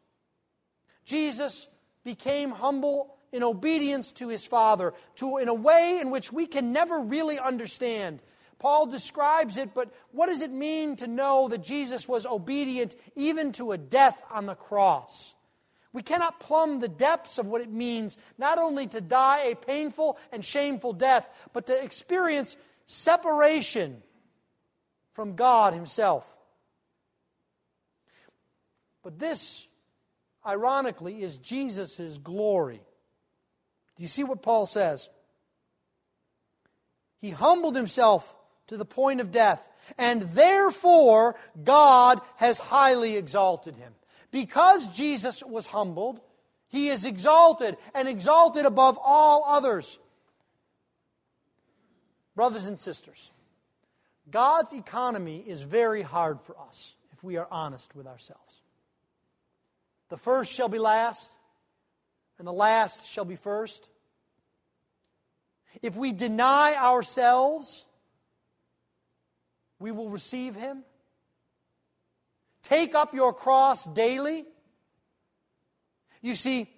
Jesus 1.03 1.67
became 2.05 2.51
humble 2.51 3.17
in 3.33 3.43
obedience 3.43 4.13
to 4.13 4.29
his 4.29 4.45
Father, 4.45 4.93
to, 5.15 5.37
in 5.37 5.49
a 5.49 5.53
way 5.53 5.99
in 6.01 6.11
which 6.11 6.31
we 6.31 6.47
can 6.47 6.71
never 6.71 7.01
really 7.01 7.37
understand. 7.37 8.21
Paul 8.57 8.85
describes 8.85 9.57
it, 9.57 9.73
but 9.73 9.91
what 10.13 10.27
does 10.27 10.39
it 10.39 10.49
mean 10.49 10.95
to 10.95 11.07
know 11.07 11.49
that 11.49 11.61
Jesus 11.61 12.07
was 12.07 12.25
obedient 12.25 12.95
even 13.17 13.51
to 13.51 13.73
a 13.73 13.77
death 13.77 14.23
on 14.31 14.45
the 14.45 14.55
cross? 14.55 15.35
We 15.91 16.03
cannot 16.03 16.39
plumb 16.39 16.79
the 16.79 16.87
depths 16.87 17.37
of 17.37 17.47
what 17.47 17.59
it 17.59 17.69
means 17.69 18.15
not 18.37 18.59
only 18.59 18.87
to 18.87 19.01
die 19.01 19.41
a 19.41 19.55
painful 19.55 20.19
and 20.31 20.45
shameful 20.45 20.93
death, 20.93 21.27
but 21.51 21.67
to 21.67 21.83
experience 21.83 22.55
separation 22.85 24.03
from 25.13 25.35
God 25.35 25.73
Himself. 25.73 26.25
But 29.03 29.17
this, 29.17 29.67
ironically, 30.45 31.21
is 31.21 31.37
Jesus' 31.37 32.17
glory. 32.17 32.81
Do 33.95 34.03
you 34.03 34.09
see 34.09 34.23
what 34.23 34.41
Paul 34.41 34.65
says? 34.65 35.09
He 37.19 37.31
humbled 37.31 37.75
himself 37.75 38.33
to 38.67 38.77
the 38.77 38.85
point 38.85 39.19
of 39.19 39.31
death, 39.31 39.61
and 39.97 40.21
therefore 40.21 41.35
God 41.63 42.21
has 42.37 42.59
highly 42.59 43.17
exalted 43.17 43.75
him. 43.75 43.93
Because 44.31 44.87
Jesus 44.89 45.43
was 45.43 45.65
humbled, 45.65 46.21
he 46.69 46.89
is 46.89 47.03
exalted 47.03 47.77
and 47.93 48.07
exalted 48.07 48.65
above 48.65 48.97
all 49.03 49.43
others. 49.45 49.97
Brothers 52.35 52.65
and 52.65 52.79
sisters, 52.79 53.31
God's 54.31 54.73
economy 54.73 55.43
is 55.45 55.61
very 55.61 56.01
hard 56.01 56.41
for 56.41 56.59
us 56.59 56.95
if 57.13 57.23
we 57.23 57.37
are 57.37 57.47
honest 57.49 57.95
with 57.95 58.07
ourselves. 58.07 58.61
The 60.09 60.17
first 60.17 60.53
shall 60.53 60.69
be 60.69 60.79
last, 60.79 61.31
and 62.37 62.47
the 62.47 62.53
last 62.53 63.07
shall 63.07 63.25
be 63.25 63.35
first. 63.35 63.89
If 65.81 65.95
we 65.95 66.11
deny 66.11 66.75
ourselves, 66.75 67.85
we 69.79 69.91
will 69.91 70.09
receive 70.09 70.55
him. 70.55 70.83
take 72.63 72.93
up 72.93 73.13
your 73.13 73.33
cross 73.33 73.85
daily? 73.85 74.45
You 76.21 76.35
see, 76.35 76.69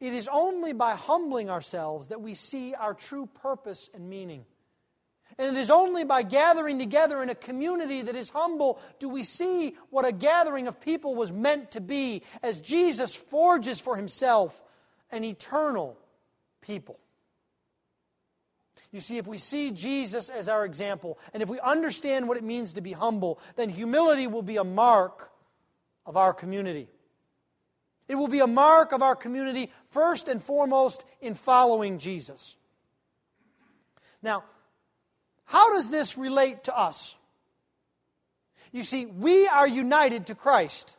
it 0.00 0.12
is 0.12 0.28
only 0.30 0.72
by 0.72 0.94
humbling 0.94 1.50
ourselves 1.50 2.08
that 2.08 2.20
we 2.20 2.34
see 2.34 2.74
our 2.74 2.94
true 2.94 3.26
purpose 3.26 3.88
and 3.94 4.08
meaning. 4.08 4.44
And 5.36 5.56
it 5.56 5.60
is 5.60 5.70
only 5.70 6.04
by 6.04 6.22
gathering 6.22 6.78
together 6.78 7.22
in 7.22 7.28
a 7.28 7.34
community 7.34 8.02
that 8.02 8.16
is 8.16 8.30
humble 8.30 8.80
do 8.98 9.08
we 9.08 9.22
see 9.22 9.76
what 9.90 10.06
a 10.06 10.12
gathering 10.12 10.66
of 10.66 10.80
people 10.80 11.14
was 11.14 11.30
meant 11.30 11.72
to 11.72 11.80
be 11.80 12.22
as 12.42 12.60
Jesus 12.60 13.14
forges 13.14 13.78
for 13.78 13.96
himself 13.96 14.60
an 15.12 15.24
eternal 15.24 15.98
people. 16.60 16.98
You 18.90 19.00
see, 19.00 19.18
if 19.18 19.26
we 19.26 19.38
see 19.38 19.70
Jesus 19.70 20.28
as 20.30 20.48
our 20.48 20.64
example, 20.64 21.18
and 21.34 21.42
if 21.42 21.48
we 21.48 21.60
understand 21.60 22.26
what 22.26 22.38
it 22.38 22.44
means 22.44 22.72
to 22.74 22.80
be 22.80 22.92
humble, 22.92 23.38
then 23.56 23.68
humility 23.68 24.26
will 24.26 24.42
be 24.42 24.56
a 24.56 24.64
mark 24.64 25.30
of 26.06 26.16
our 26.16 26.32
community. 26.32 26.88
It 28.08 28.14
will 28.14 28.28
be 28.28 28.40
a 28.40 28.46
mark 28.46 28.92
of 28.92 29.02
our 29.02 29.14
community, 29.14 29.70
first 29.90 30.26
and 30.26 30.42
foremost, 30.42 31.04
in 31.20 31.34
following 31.34 31.98
Jesus. 31.98 32.56
Now, 34.22 34.44
how 35.48 35.72
does 35.72 35.88
this 35.88 36.18
relate 36.18 36.64
to 36.64 36.78
us? 36.78 37.16
You 38.70 38.84
see, 38.84 39.06
we 39.06 39.48
are 39.48 39.66
united 39.66 40.26
to 40.26 40.34
Christ, 40.34 40.94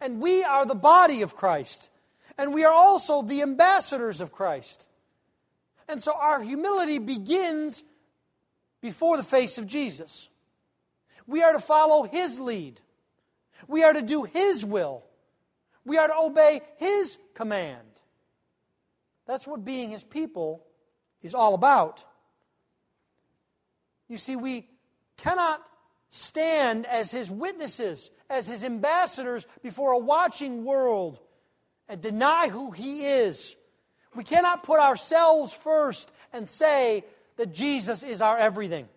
and 0.00 0.18
we 0.18 0.42
are 0.42 0.64
the 0.64 0.74
body 0.74 1.20
of 1.20 1.36
Christ, 1.36 1.90
and 2.38 2.54
we 2.54 2.64
are 2.64 2.72
also 2.72 3.20
the 3.20 3.42
ambassadors 3.42 4.22
of 4.22 4.32
Christ. 4.32 4.88
And 5.90 6.02
so 6.02 6.14
our 6.18 6.40
humility 6.40 6.98
begins 6.98 7.84
before 8.80 9.18
the 9.18 9.22
face 9.22 9.58
of 9.58 9.66
Jesus. 9.66 10.30
We 11.26 11.42
are 11.42 11.52
to 11.52 11.60
follow 11.60 12.04
His 12.04 12.40
lead. 12.40 12.80
We 13.68 13.84
are 13.84 13.92
to 13.92 14.00
do 14.00 14.24
His 14.24 14.64
will. 14.64 15.04
We 15.84 15.98
are 15.98 16.08
to 16.08 16.16
obey 16.16 16.62
His 16.78 17.18
command. 17.34 17.82
That's 19.26 19.46
what 19.46 19.66
being 19.66 19.90
His 19.90 20.02
people 20.02 20.64
is 21.20 21.34
all 21.34 21.52
about. 21.54 22.06
You 24.08 24.18
see, 24.18 24.36
we 24.36 24.68
cannot 25.16 25.60
stand 26.08 26.86
as 26.86 27.10
His 27.10 27.30
witnesses, 27.30 28.10
as 28.30 28.46
His 28.46 28.64
ambassadors 28.64 29.46
before 29.62 29.92
a 29.92 29.98
watching 29.98 30.64
world 30.64 31.18
and 31.88 32.00
deny 32.00 32.48
who 32.48 32.70
He 32.70 33.06
is 33.06 33.56
we 34.16 34.24
cannot 34.24 34.62
put 34.62 34.80
ourselves 34.80 35.52
first 35.52 36.10
and 36.32 36.48
say 36.48 37.04
that 37.36 37.52
Jesus 37.52 38.02
is 38.02 38.22
our 38.22 38.36
everything. 38.36 38.88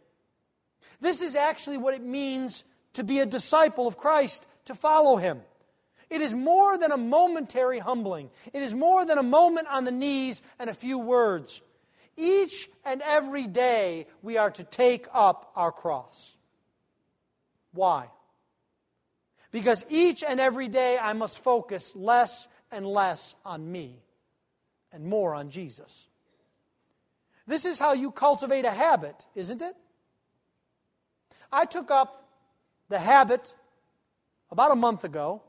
This 1.02 1.22
is 1.22 1.36
actually 1.36 1.78
what 1.78 1.94
it 1.94 2.02
means 2.02 2.64
to 2.94 3.04
be 3.04 3.20
a 3.20 3.26
disciple 3.26 3.88
of 3.88 3.98
Christ, 3.98 4.48
to 4.66 4.74
follow 4.74 5.18
Him. 5.18 5.42
It 6.10 6.22
is 6.22 6.34
more 6.34 6.78
than 6.78 6.92
a 6.92 6.98
momentary 6.98 7.80
humbling, 7.80 8.32
it 8.54 8.64
is 8.64 8.74
more 8.74 9.06
than 9.06 9.18
a 9.18 9.24
moment 9.24 9.68
on 9.70 9.84
the 9.84 9.92
knees 9.92 10.42
and 10.58 10.70
a 10.70 10.74
few 10.74 10.98
words. 10.98 11.62
Each 12.20 12.70
and 12.84 13.02
every 13.02 13.48
day 13.48 14.08
we 14.22 14.38
are 14.38 14.52
to 14.52 14.64
take 14.66 15.08
up 15.14 15.54
our 15.56 15.72
cross. 15.72 16.36
Why? 17.72 18.10
Because 19.52 19.86
each 19.90 20.22
and 20.22 20.38
every 20.38 20.68
day 20.68 20.98
I 20.98 21.14
must 21.14 21.40
focus 21.40 21.96
less 21.96 22.50
and 22.72 22.86
less 22.86 23.36
on 23.46 23.72
me 23.72 24.04
and 24.92 25.06
more 25.06 25.34
on 25.34 25.50
Jesus. 25.50 26.10
This 27.48 27.64
is 27.64 27.80
how 27.80 27.94
you 27.94 28.12
cultivate 28.12 28.66
a 28.66 28.72
habit, 28.72 29.26
isn't 29.34 29.62
it? 29.62 29.76
I 31.54 31.64
took 31.64 31.90
up 31.90 32.28
the 32.90 33.00
habit 33.00 33.56
about 34.52 34.72
a 34.72 34.76
month 34.76 35.06
ago 35.06 35.42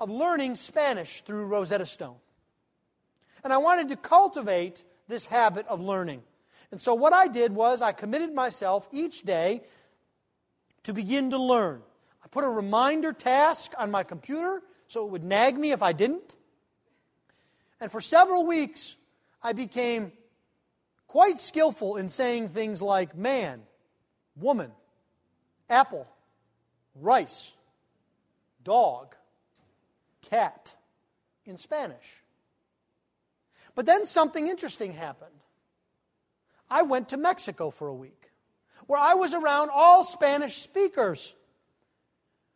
of 0.00 0.10
learning 0.10 0.56
Spanish 0.56 1.20
through 1.20 1.46
Rosetta 1.46 1.86
Stone. 1.86 2.16
And 3.44 3.52
I 3.52 3.58
wanted 3.58 3.88
to 3.90 3.96
cultivate 3.96 4.82
this 5.08 5.26
habit 5.26 5.66
of 5.68 5.80
learning. 5.80 6.22
And 6.70 6.80
so 6.80 6.94
what 6.94 7.12
I 7.12 7.28
did 7.28 7.52
was 7.52 7.82
I 7.82 7.92
committed 7.92 8.34
myself 8.34 8.88
each 8.90 9.22
day 9.22 9.62
to 10.84 10.92
begin 10.92 11.30
to 11.30 11.38
learn. 11.38 11.82
I 12.24 12.28
put 12.28 12.44
a 12.44 12.48
reminder 12.48 13.12
task 13.12 13.72
on 13.78 13.90
my 13.90 14.02
computer 14.02 14.62
so 14.88 15.04
it 15.04 15.10
would 15.10 15.24
nag 15.24 15.58
me 15.58 15.72
if 15.72 15.82
I 15.82 15.92
didn't. 15.92 16.36
And 17.80 17.92
for 17.92 18.00
several 18.00 18.46
weeks, 18.46 18.96
I 19.42 19.52
became 19.52 20.12
quite 21.06 21.38
skillful 21.38 21.96
in 21.96 22.08
saying 22.08 22.48
things 22.48 22.80
like 22.82 23.16
man, 23.16 23.62
woman, 24.36 24.72
apple, 25.68 26.08
rice, 26.94 27.52
dog, 28.64 29.14
cat 30.28 30.74
in 31.44 31.56
Spanish. 31.56 32.23
But 33.74 33.86
then 33.86 34.04
something 34.04 34.48
interesting 34.48 34.92
happened. 34.92 35.30
I 36.70 36.82
went 36.82 37.10
to 37.10 37.16
Mexico 37.16 37.70
for 37.70 37.88
a 37.88 37.94
week 37.94 38.30
where 38.86 39.00
I 39.00 39.14
was 39.14 39.34
around 39.34 39.70
all 39.72 40.04
Spanish 40.04 40.56
speakers. 40.62 41.34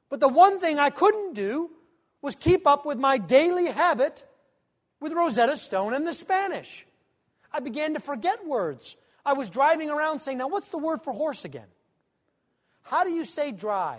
But 0.08 0.20
the 0.20 0.28
one 0.28 0.58
thing 0.58 0.78
I 0.78 0.90
couldn't 0.90 1.34
do 1.34 1.70
was 2.22 2.34
keep 2.34 2.66
up 2.66 2.84
with 2.84 2.98
my 2.98 3.18
daily 3.18 3.66
habit 3.66 4.24
with 5.00 5.12
Rosetta 5.12 5.56
Stone 5.56 5.94
and 5.94 6.06
the 6.06 6.14
Spanish. 6.14 6.86
I 7.52 7.60
began 7.60 7.94
to 7.94 8.00
forget 8.00 8.46
words. 8.46 8.96
I 9.24 9.34
was 9.34 9.48
driving 9.48 9.90
around 9.90 10.20
saying, 10.20 10.38
Now, 10.38 10.48
what's 10.48 10.70
the 10.70 10.78
word 10.78 11.02
for 11.02 11.12
horse 11.12 11.44
again? 11.44 11.66
How 12.82 13.04
do 13.04 13.10
you 13.10 13.24
say 13.24 13.52
drive? 13.52 13.98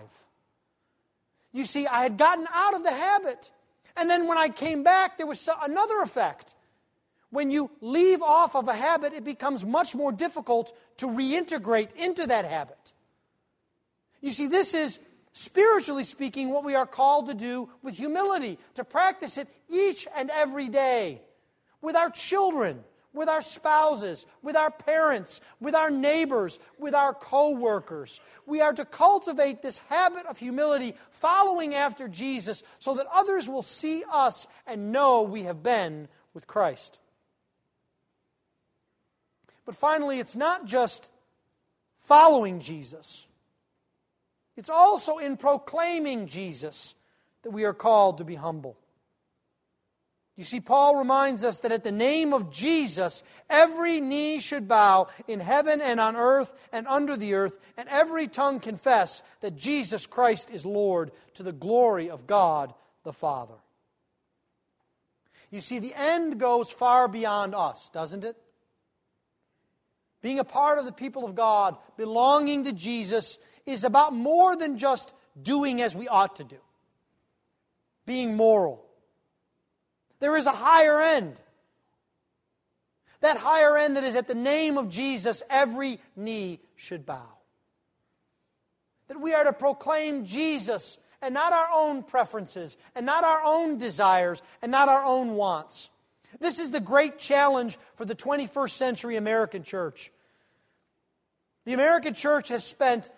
You 1.51 1.65
see, 1.65 1.88
I 1.88 2.01
had 2.01 2.17
gotten 2.17 2.47
out 2.53 2.75
of 2.75 2.84
the 2.84 2.91
habit. 2.91 3.51
And 3.95 4.10
then 4.10 4.27
when 4.27 4.38
I 4.38 4.49
came 4.49 4.84
back, 4.84 5.17
there 5.17 5.27
was 5.27 5.47
another 5.63 6.01
effect. 6.01 6.55
When 7.31 7.51
you 7.51 7.69
leave 7.81 8.21
off 8.21 8.55
of 8.55 8.67
a 8.67 8.75
habit, 8.75 9.13
it 9.13 9.23
becomes 9.23 9.63
much 9.63 9.93
more 9.93 10.11
difficult 10.11 10.75
to 10.97 11.07
reintegrate 11.07 11.95
into 11.95 12.25
that 12.27 12.45
habit. 12.45 12.93
You 14.21 14.31
see, 14.31 14.47
this 14.47 14.73
is 14.73 14.99
spiritually 15.33 16.03
speaking, 16.03 16.49
what 16.49 16.63
we 16.63 16.75
are 16.75 16.87
called 16.87 17.27
to 17.27 17.33
do 17.33 17.69
with 17.83 17.95
humility, 17.95 18.57
to 18.75 18.83
practice 18.83 19.37
it 19.37 19.47
each 19.69 20.07
and 20.15 20.29
every 20.31 20.67
day 20.67 21.21
with 21.81 21.95
our 21.95 22.09
children, 22.09 22.83
with 23.13 23.29
our 23.29 23.41
spouses, 23.41 24.25
with 24.41 24.55
our 24.55 24.71
parents, 24.71 25.39
with 25.59 25.75
our 25.75 25.89
neighbors, 25.89 26.59
with 26.77 26.93
our 26.93 27.13
co 27.13 27.51
workers. 27.51 28.19
We 28.45 28.61
are 28.61 28.73
to 28.73 28.85
cultivate 28.85 29.61
this 29.61 29.77
habit 29.89 30.25
of 30.25 30.37
humility, 30.37 30.95
following 31.11 31.75
after 31.75 32.07
Jesus, 32.07 32.63
so 32.79 32.95
that 32.95 33.07
others 33.13 33.47
will 33.47 33.61
see 33.61 34.03
us 34.11 34.47
and 34.67 34.91
know 34.91 35.21
we 35.21 35.43
have 35.43 35.63
been 35.63 36.07
with 36.33 36.47
Christ. 36.47 36.99
But 39.69 39.75
finally, 39.75 40.17
it's 40.17 40.36
not 40.36 40.65
just 40.65 41.12
following 41.99 42.60
Jesus. 42.60 43.27
It's 44.58 44.67
also 44.67 45.19
in 45.19 45.38
proclaiming 45.38 46.25
Jesus 46.25 46.95
that 47.43 47.51
we 47.51 47.65
are 47.65 47.73
called 47.75 48.17
to 48.17 48.23
be 48.23 48.34
humble. 48.34 48.79
You 50.36 50.43
see, 50.43 50.60
Paul 50.60 50.95
reminds 50.95 51.43
us 51.43 51.60
that 51.60 51.71
at 51.71 51.84
the 51.84 51.91
name 51.91 52.34
of 52.34 52.49
Jesus, 52.49 53.21
every 53.47 54.01
knee 54.01 54.39
should 54.39 54.67
bow 54.67 55.10
in 55.27 55.39
heaven 55.39 55.82
and 55.82 55.99
on 55.99 56.15
earth 56.15 56.51
and 56.73 56.88
under 56.88 57.15
the 57.15 57.36
earth, 57.36 57.60
and 57.77 57.88
every 57.89 58.27
tongue 58.27 58.60
confess 58.60 59.21
that 59.41 59.55
Jesus 59.55 60.08
Christ 60.08 60.49
is 60.49 60.65
Lord 60.65 61.12
to 61.36 61.43
the 61.43 61.53
glory 61.53 62.10
of 62.10 62.25
God 62.25 62.73
the 63.03 63.13
Father. 63.13 63.60
You 65.51 65.62
see, 65.62 65.77
the 65.77 65.93
end 65.93 66.39
goes 66.39 66.71
far 66.71 67.08
beyond 67.08 67.53
us, 67.53 67.91
doesn't 67.93 68.23
it? 68.23 68.36
Being 70.21 70.39
a 70.39 70.43
part 70.43 70.79
of 70.79 70.86
the 70.86 70.91
people 70.91 71.25
of 71.25 71.36
God, 71.36 71.77
belonging 71.97 72.65
to 72.65 72.73
Jesus, 72.73 73.38
is 73.65 73.84
about 73.84 74.13
more 74.13 74.55
than 74.55 74.77
just 74.77 75.13
doing 75.41 75.82
as 75.82 75.95
we 75.95 76.08
ought 76.08 76.36
to 76.38 76.43
do, 76.43 76.58
being 78.05 78.36
moral. 78.36 78.86
There 80.19 80.36
is 80.36 80.45
a 80.45 80.51
higher 80.51 81.01
end. 81.01 81.38
That 83.21 83.38
higher 83.38 83.77
end 83.77 83.97
that 83.97 84.03
is 84.03 84.15
at 84.15 84.27
the 84.27 84.36
name 84.36 84.77
of 84.77 84.89
Jesus, 84.89 85.43
every 85.49 85.99
knee 86.15 86.60
should 86.75 87.05
bow. 87.05 87.38
That 89.08 89.19
we 89.19 89.34
are 89.34 89.43
to 89.43 89.53
proclaim 89.53 90.25
Jesus 90.25 90.97
and 91.21 91.34
not 91.34 91.51
our 91.51 91.67
own 91.73 92.03
preferences, 92.03 92.77
and 92.95 93.05
not 93.05 93.25
our 93.25 93.41
own 93.43 93.77
desires, 93.77 94.41
and 94.62 94.71
not 94.71 94.88
our 94.88 95.03
own 95.03 95.36
wants. 95.36 95.89
This 96.39 96.59
is 96.59 96.71
the 96.71 96.79
great 96.79 97.17
challenge 97.17 97.77
for 97.95 98.05
the 98.05 98.15
21st 98.15 98.71
century 98.71 99.15
American 99.15 99.63
church. 99.63 100.11
The 101.65 101.73
American 101.73 102.13
church 102.13 102.49
has 102.49 102.63
spent 102.63 103.09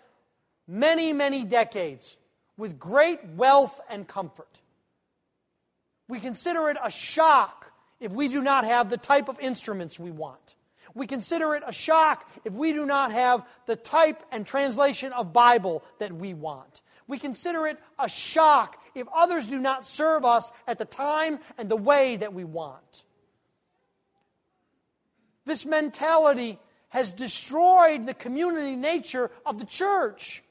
many, 0.66 1.12
many 1.12 1.44
decades 1.44 2.16
with 2.56 2.78
great 2.78 3.24
wealth 3.36 3.80
and 3.90 4.06
comfort. 4.06 4.60
We 6.08 6.20
consider 6.20 6.68
it 6.68 6.76
a 6.82 6.90
shock 6.90 7.72
if 8.00 8.12
we 8.12 8.28
do 8.28 8.42
not 8.42 8.64
have 8.64 8.90
the 8.90 8.96
type 8.96 9.28
of 9.28 9.40
instruments 9.40 9.98
we 9.98 10.10
want. 10.10 10.56
We 10.94 11.06
consider 11.06 11.54
it 11.54 11.62
a 11.66 11.72
shock 11.72 12.28
if 12.44 12.52
we 12.52 12.72
do 12.72 12.84
not 12.84 13.12
have 13.12 13.46
the 13.66 13.76
type 13.76 14.22
and 14.30 14.46
translation 14.46 15.12
of 15.12 15.32
Bible 15.32 15.82
that 15.98 16.12
we 16.12 16.34
want. 16.34 16.82
We 17.12 17.18
consider 17.18 17.66
it 17.66 17.78
a 17.98 18.08
shock 18.08 18.82
if 18.94 19.06
others 19.14 19.46
do 19.46 19.58
not 19.58 19.84
serve 19.84 20.24
us 20.24 20.50
at 20.66 20.78
the 20.78 20.86
time 20.86 21.40
and 21.58 21.68
the 21.68 21.76
way 21.76 22.16
that 22.16 22.32
we 22.32 22.42
want. 22.42 23.04
This 25.44 25.66
mentality 25.66 26.58
has 26.88 27.12
destroyed 27.12 28.06
the 28.06 28.14
community 28.14 28.76
nature 28.76 29.30
of 29.44 29.58
the 29.58 29.66
church. 29.66 30.42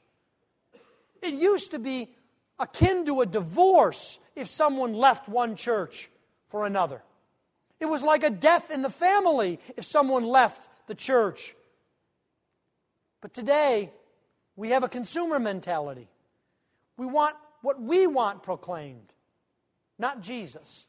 It 1.20 1.34
used 1.34 1.72
to 1.72 1.80
be 1.80 2.14
akin 2.60 3.06
to 3.06 3.22
a 3.22 3.26
divorce 3.26 4.20
if 4.36 4.46
someone 4.46 4.94
left 4.94 5.28
one 5.28 5.56
church 5.56 6.08
for 6.46 6.64
another. 6.64 7.02
It 7.80 7.86
was 7.86 8.04
like 8.04 8.22
a 8.22 8.30
death 8.30 8.70
in 8.70 8.82
the 8.82 8.90
family 8.90 9.58
if 9.76 9.84
someone 9.84 10.22
left 10.22 10.68
the 10.86 10.94
church. 10.94 11.56
But 13.20 13.34
today, 13.34 13.90
we 14.54 14.68
have 14.68 14.84
a 14.84 14.88
consumer 14.88 15.40
mentality. 15.40 16.08
We 17.02 17.08
want 17.08 17.34
what 17.62 17.82
we 17.82 18.06
want 18.06 18.44
proclaimed, 18.44 19.12
not 19.98 20.20
Jesus. 20.20 20.86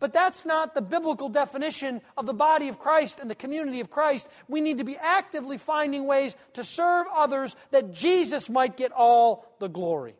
But 0.00 0.12
that's 0.12 0.44
not 0.44 0.74
the 0.74 0.82
biblical 0.82 1.28
definition 1.28 2.00
of 2.16 2.26
the 2.26 2.34
body 2.34 2.66
of 2.66 2.80
Christ 2.80 3.20
and 3.20 3.30
the 3.30 3.36
community 3.36 3.78
of 3.78 3.88
Christ. 3.88 4.26
We 4.48 4.60
need 4.60 4.78
to 4.78 4.84
be 4.84 4.96
actively 4.96 5.58
finding 5.58 6.06
ways 6.08 6.34
to 6.54 6.64
serve 6.64 7.06
others 7.14 7.54
that 7.70 7.92
Jesus 7.92 8.50
might 8.50 8.76
get 8.76 8.90
all 8.90 9.46
the 9.60 9.68
glory. 9.68 10.16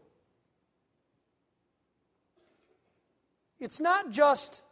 It's 3.58 3.80
not 3.80 4.12
just 4.12 4.62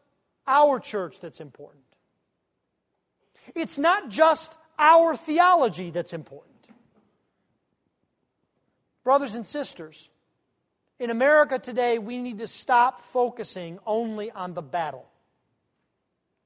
our 0.46 0.78
church 0.78 1.18
that's 1.18 1.40
important. 1.40 1.82
It's 3.56 3.80
not 3.80 4.10
just 4.10 4.56
our 4.78 5.16
theology 5.16 5.90
that's 5.90 6.12
important. 6.12 6.68
Brothers 9.02 9.34
and 9.34 9.44
sisters, 9.44 10.08
in 11.00 11.08
America 11.08 11.58
today, 11.58 11.98
we 11.98 12.18
need 12.18 12.38
to 12.38 12.46
stop 12.46 13.02
focusing 13.06 13.78
only 13.86 14.30
on 14.30 14.52
the 14.52 14.62
battle 14.62 15.06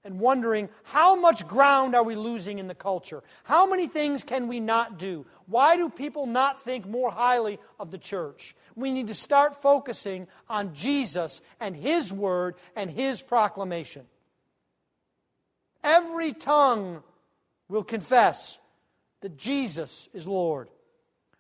and 0.05 0.21
wondering 0.21 0.69
how 0.85 1.17
much 1.17 1.49
ground 1.49 1.97
are 1.97 2.05
we 2.05 2.15
losing 2.15 2.61
in 2.61 2.69
the 2.69 2.75
culture? 2.75 3.25
How 3.43 3.67
many 3.67 3.89
things 3.89 4.23
can 4.23 4.47
we 4.47 4.61
not 4.61 4.97
do? 4.97 5.27
Why 5.47 5.77
do 5.77 5.91
people 5.91 6.27
not 6.27 6.63
think 6.63 6.87
more 6.87 7.11
highly 7.11 7.59
of 7.81 7.91
the 7.91 7.99
church? 7.99 8.55
We 8.77 8.93
need 8.93 9.09
to 9.09 9.15
start 9.15 9.61
focusing 9.61 10.29
on 10.49 10.73
Jesus 10.73 11.41
and 11.59 11.75
His 11.75 12.13
word 12.13 12.55
and 12.77 12.89
His 12.89 13.23
proclamation. 13.23 14.07
Every 15.83 16.33
tongue 16.33 17.03
will 17.69 17.85
confess 17.85 18.59
that 19.21 19.37
Jesus 19.37 20.09
is 20.13 20.29
Lord, 20.29 20.69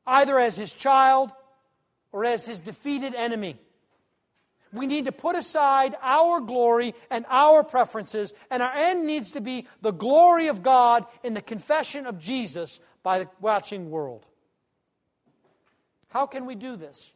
either 0.05 0.39
as 0.39 0.57
His 0.57 0.73
child 0.73 1.31
or 2.15 2.25
as 2.25 2.47
His 2.47 2.61
defeated 2.61 3.13
enemy. 3.17 3.59
We 4.73 4.87
need 4.87 5.07
to 5.07 5.13
put 5.13 5.35
aside 5.35 5.97
our 6.01 6.41
glory 6.41 6.95
and 7.11 7.27
our 7.29 7.65
preferences, 7.65 8.33
and 8.53 8.63
our 8.63 8.73
end 8.73 9.05
needs 9.05 9.33
to 9.33 9.41
be 9.41 9.67
the 9.83 9.91
glory 9.91 10.47
of 10.47 10.63
God 10.63 11.07
in 11.25 11.35
the 11.35 11.43
confession 11.43 12.07
of 12.07 12.21
Jesus 12.21 12.79
by 13.03 13.19
the 13.19 13.29
watching 13.41 13.91
world. 13.91 14.25
How 16.09 16.27
can 16.27 16.47
we 16.47 16.55
do 16.55 16.77
this? 16.77 17.13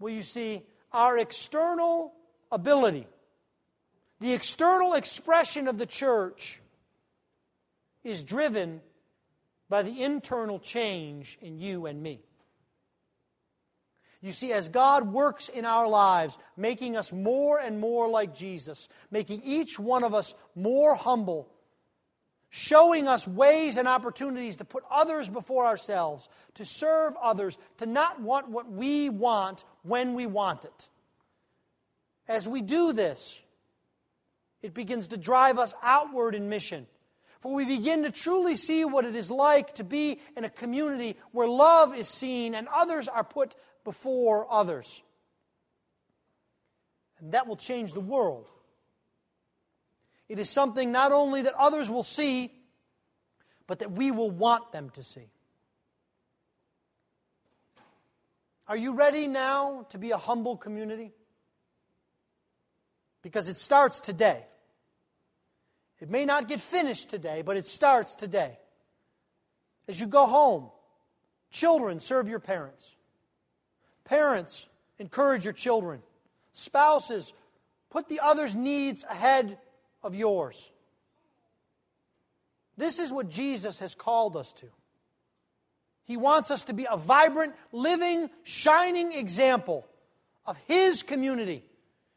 Well, 0.00 0.12
you 0.12 0.22
see, 0.22 0.62
our 0.92 1.16
external 1.16 2.14
ability, 2.50 3.06
the 4.18 4.32
external 4.32 4.94
expression 4.94 5.68
of 5.68 5.78
the 5.78 5.86
church, 5.86 6.60
is 8.02 8.24
driven 8.24 8.80
by 9.68 9.82
the 9.84 10.02
internal 10.02 10.58
change 10.58 11.38
in 11.40 11.60
you 11.60 11.86
and 11.86 12.02
me. 12.02 12.18
You 14.20 14.32
see, 14.32 14.52
as 14.52 14.68
God 14.68 15.12
works 15.12 15.48
in 15.48 15.64
our 15.64 15.86
lives, 15.86 16.38
making 16.56 16.96
us 16.96 17.12
more 17.12 17.58
and 17.60 17.78
more 17.78 18.08
like 18.08 18.34
Jesus, 18.34 18.88
making 19.10 19.42
each 19.44 19.78
one 19.78 20.02
of 20.02 20.12
us 20.12 20.34
more 20.56 20.96
humble, 20.96 21.48
showing 22.50 23.06
us 23.06 23.28
ways 23.28 23.76
and 23.76 23.86
opportunities 23.86 24.56
to 24.56 24.64
put 24.64 24.82
others 24.90 25.28
before 25.28 25.66
ourselves, 25.66 26.28
to 26.54 26.64
serve 26.64 27.14
others, 27.22 27.58
to 27.76 27.86
not 27.86 28.20
want 28.20 28.48
what 28.48 28.70
we 28.70 29.08
want 29.08 29.64
when 29.82 30.14
we 30.14 30.26
want 30.26 30.64
it. 30.64 30.88
As 32.26 32.48
we 32.48 32.60
do 32.60 32.92
this, 32.92 33.40
it 34.62 34.74
begins 34.74 35.08
to 35.08 35.16
drive 35.16 35.58
us 35.58 35.74
outward 35.80 36.34
in 36.34 36.48
mission. 36.48 36.88
For 37.40 37.54
we 37.54 37.64
begin 37.64 38.02
to 38.02 38.10
truly 38.10 38.56
see 38.56 38.84
what 38.84 39.04
it 39.04 39.14
is 39.14 39.30
like 39.30 39.76
to 39.76 39.84
be 39.84 40.20
in 40.36 40.42
a 40.42 40.50
community 40.50 41.16
where 41.30 41.46
love 41.46 41.96
is 41.96 42.08
seen 42.08 42.56
and 42.56 42.66
others 42.74 43.06
are 43.06 43.22
put 43.22 43.54
before 43.88 44.46
others. 44.52 45.02
And 47.20 47.32
that 47.32 47.46
will 47.46 47.56
change 47.56 47.94
the 47.94 48.00
world. 48.00 48.46
It 50.28 50.38
is 50.38 50.50
something 50.50 50.92
not 50.92 51.10
only 51.10 51.40
that 51.40 51.54
others 51.54 51.88
will 51.90 52.02
see, 52.02 52.52
but 53.66 53.78
that 53.78 53.90
we 53.90 54.10
will 54.10 54.30
want 54.30 54.72
them 54.72 54.90
to 54.90 55.02
see. 55.02 55.30
Are 58.68 58.76
you 58.76 58.92
ready 58.92 59.26
now 59.26 59.86
to 59.88 59.96
be 59.96 60.10
a 60.10 60.18
humble 60.18 60.58
community? 60.58 61.12
Because 63.22 63.48
it 63.48 63.56
starts 63.56 64.00
today. 64.00 64.44
It 65.98 66.10
may 66.10 66.26
not 66.26 66.46
get 66.46 66.60
finished 66.60 67.08
today, 67.08 67.40
but 67.40 67.56
it 67.56 67.64
starts 67.64 68.14
today. 68.14 68.58
As 69.88 69.98
you 69.98 70.06
go 70.06 70.26
home, 70.26 70.68
children, 71.50 72.00
serve 72.00 72.28
your 72.28 72.38
parents. 72.38 72.94
Parents, 74.08 74.66
encourage 74.98 75.44
your 75.44 75.52
children. 75.52 76.02
Spouses, 76.54 77.34
put 77.90 78.08
the 78.08 78.20
other's 78.20 78.56
needs 78.56 79.04
ahead 79.04 79.58
of 80.02 80.14
yours. 80.14 80.70
This 82.78 82.98
is 82.98 83.12
what 83.12 83.28
Jesus 83.28 83.80
has 83.80 83.94
called 83.94 84.34
us 84.36 84.52
to. 84.54 84.66
He 86.04 86.16
wants 86.16 86.50
us 86.50 86.64
to 86.64 86.72
be 86.72 86.86
a 86.90 86.96
vibrant, 86.96 87.54
living, 87.70 88.30
shining 88.44 89.12
example 89.12 89.86
of 90.46 90.56
His 90.66 91.02
community 91.02 91.62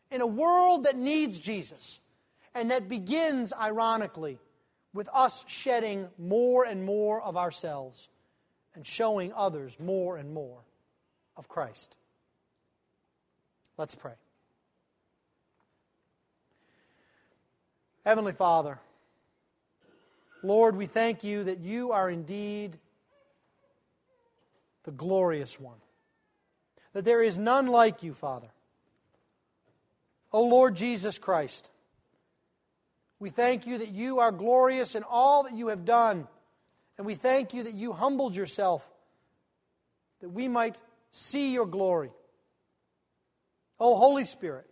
in 0.10 0.22
a 0.22 0.28
world 0.28 0.86
that 0.86 0.96
needs 0.96 1.40
Jesus. 1.40 2.00
And 2.56 2.72
that 2.72 2.88
begins, 2.88 3.52
ironically, 3.52 4.40
with 4.94 5.10
us 5.14 5.44
shedding 5.48 6.08
more 6.18 6.64
and 6.64 6.86
more 6.86 7.22
of 7.22 7.36
ourselves 7.36 8.08
and 8.76 8.86
showing 8.86 9.34
others 9.34 9.78
more 9.78 10.16
and 10.16 10.34
more 10.34 10.60
of 11.38 11.48
Christ. 11.48 11.96
Let's 13.78 13.96
pray. 13.96 14.14
Heavenly 18.06 18.34
Father, 18.34 18.80
Lord, 20.44 20.76
we 20.76 20.88
thank 20.88 21.24
you 21.24 21.44
that 21.44 21.60
you 21.60 21.92
are 21.92 22.10
indeed 22.10 22.78
the 24.84 24.92
glorious 24.92 25.60
one, 25.60 25.78
that 26.94 27.06
there 27.06 27.22
is 27.22 27.38
none 27.38 27.68
like 27.68 28.02
you, 28.02 28.14
Father. 28.14 28.48
O 30.34 30.44
Lord 30.44 30.76
Jesus 30.76 31.20
Christ, 31.20 31.70
we 33.20 33.30
thank 33.30 33.68
you 33.68 33.78
that 33.78 33.90
you 33.90 34.20
are 34.20 34.32
glorious 34.32 34.96
in 34.96 35.04
all 35.04 35.44
that 35.44 35.54
you 35.54 35.68
have 35.68 35.86
done, 35.86 36.28
and 36.98 37.06
we 37.06 37.14
thank 37.14 37.54
you 37.54 37.64
that 37.64 37.74
you 37.74 37.94
humbled 37.94 38.36
yourself 38.36 38.88
that 40.22 40.30
we 40.30 40.48
might 40.48 40.80
see 41.12 41.54
your 41.54 41.66
glory. 41.66 42.12
Oh, 43.80 43.96
Holy 43.96 44.24
Spirit, 44.24 44.68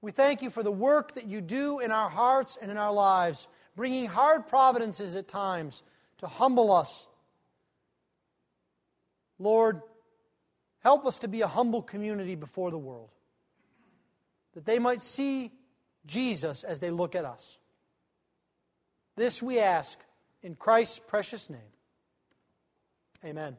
we 0.00 0.10
thank 0.10 0.42
you 0.42 0.50
for 0.50 0.62
the 0.62 0.72
work 0.72 1.14
that 1.14 1.26
you 1.26 1.40
do 1.40 1.80
in 1.80 1.90
our 1.90 2.10
hearts 2.10 2.58
and 2.60 2.70
in 2.70 2.76
our 2.76 2.92
lives, 2.92 3.48
bringing 3.76 4.06
hard 4.06 4.46
providences 4.46 5.14
at 5.14 5.28
times 5.28 5.82
to 6.18 6.26
humble 6.26 6.72
us. 6.72 7.06
Lord, 9.38 9.80
help 10.80 11.06
us 11.06 11.20
to 11.20 11.28
be 11.28 11.40
a 11.40 11.46
humble 11.46 11.82
community 11.82 12.34
before 12.34 12.70
the 12.70 12.78
world, 12.78 13.10
that 14.54 14.64
they 14.64 14.78
might 14.78 15.02
see 15.02 15.50
Jesus 16.06 16.64
as 16.64 16.80
they 16.80 16.90
look 16.90 17.14
at 17.14 17.24
us. 17.24 17.58
This 19.16 19.42
we 19.42 19.58
ask 19.58 19.98
in 20.42 20.54
Christ's 20.54 20.98
precious 20.98 21.48
name. 21.48 21.60
Amen. 23.24 23.56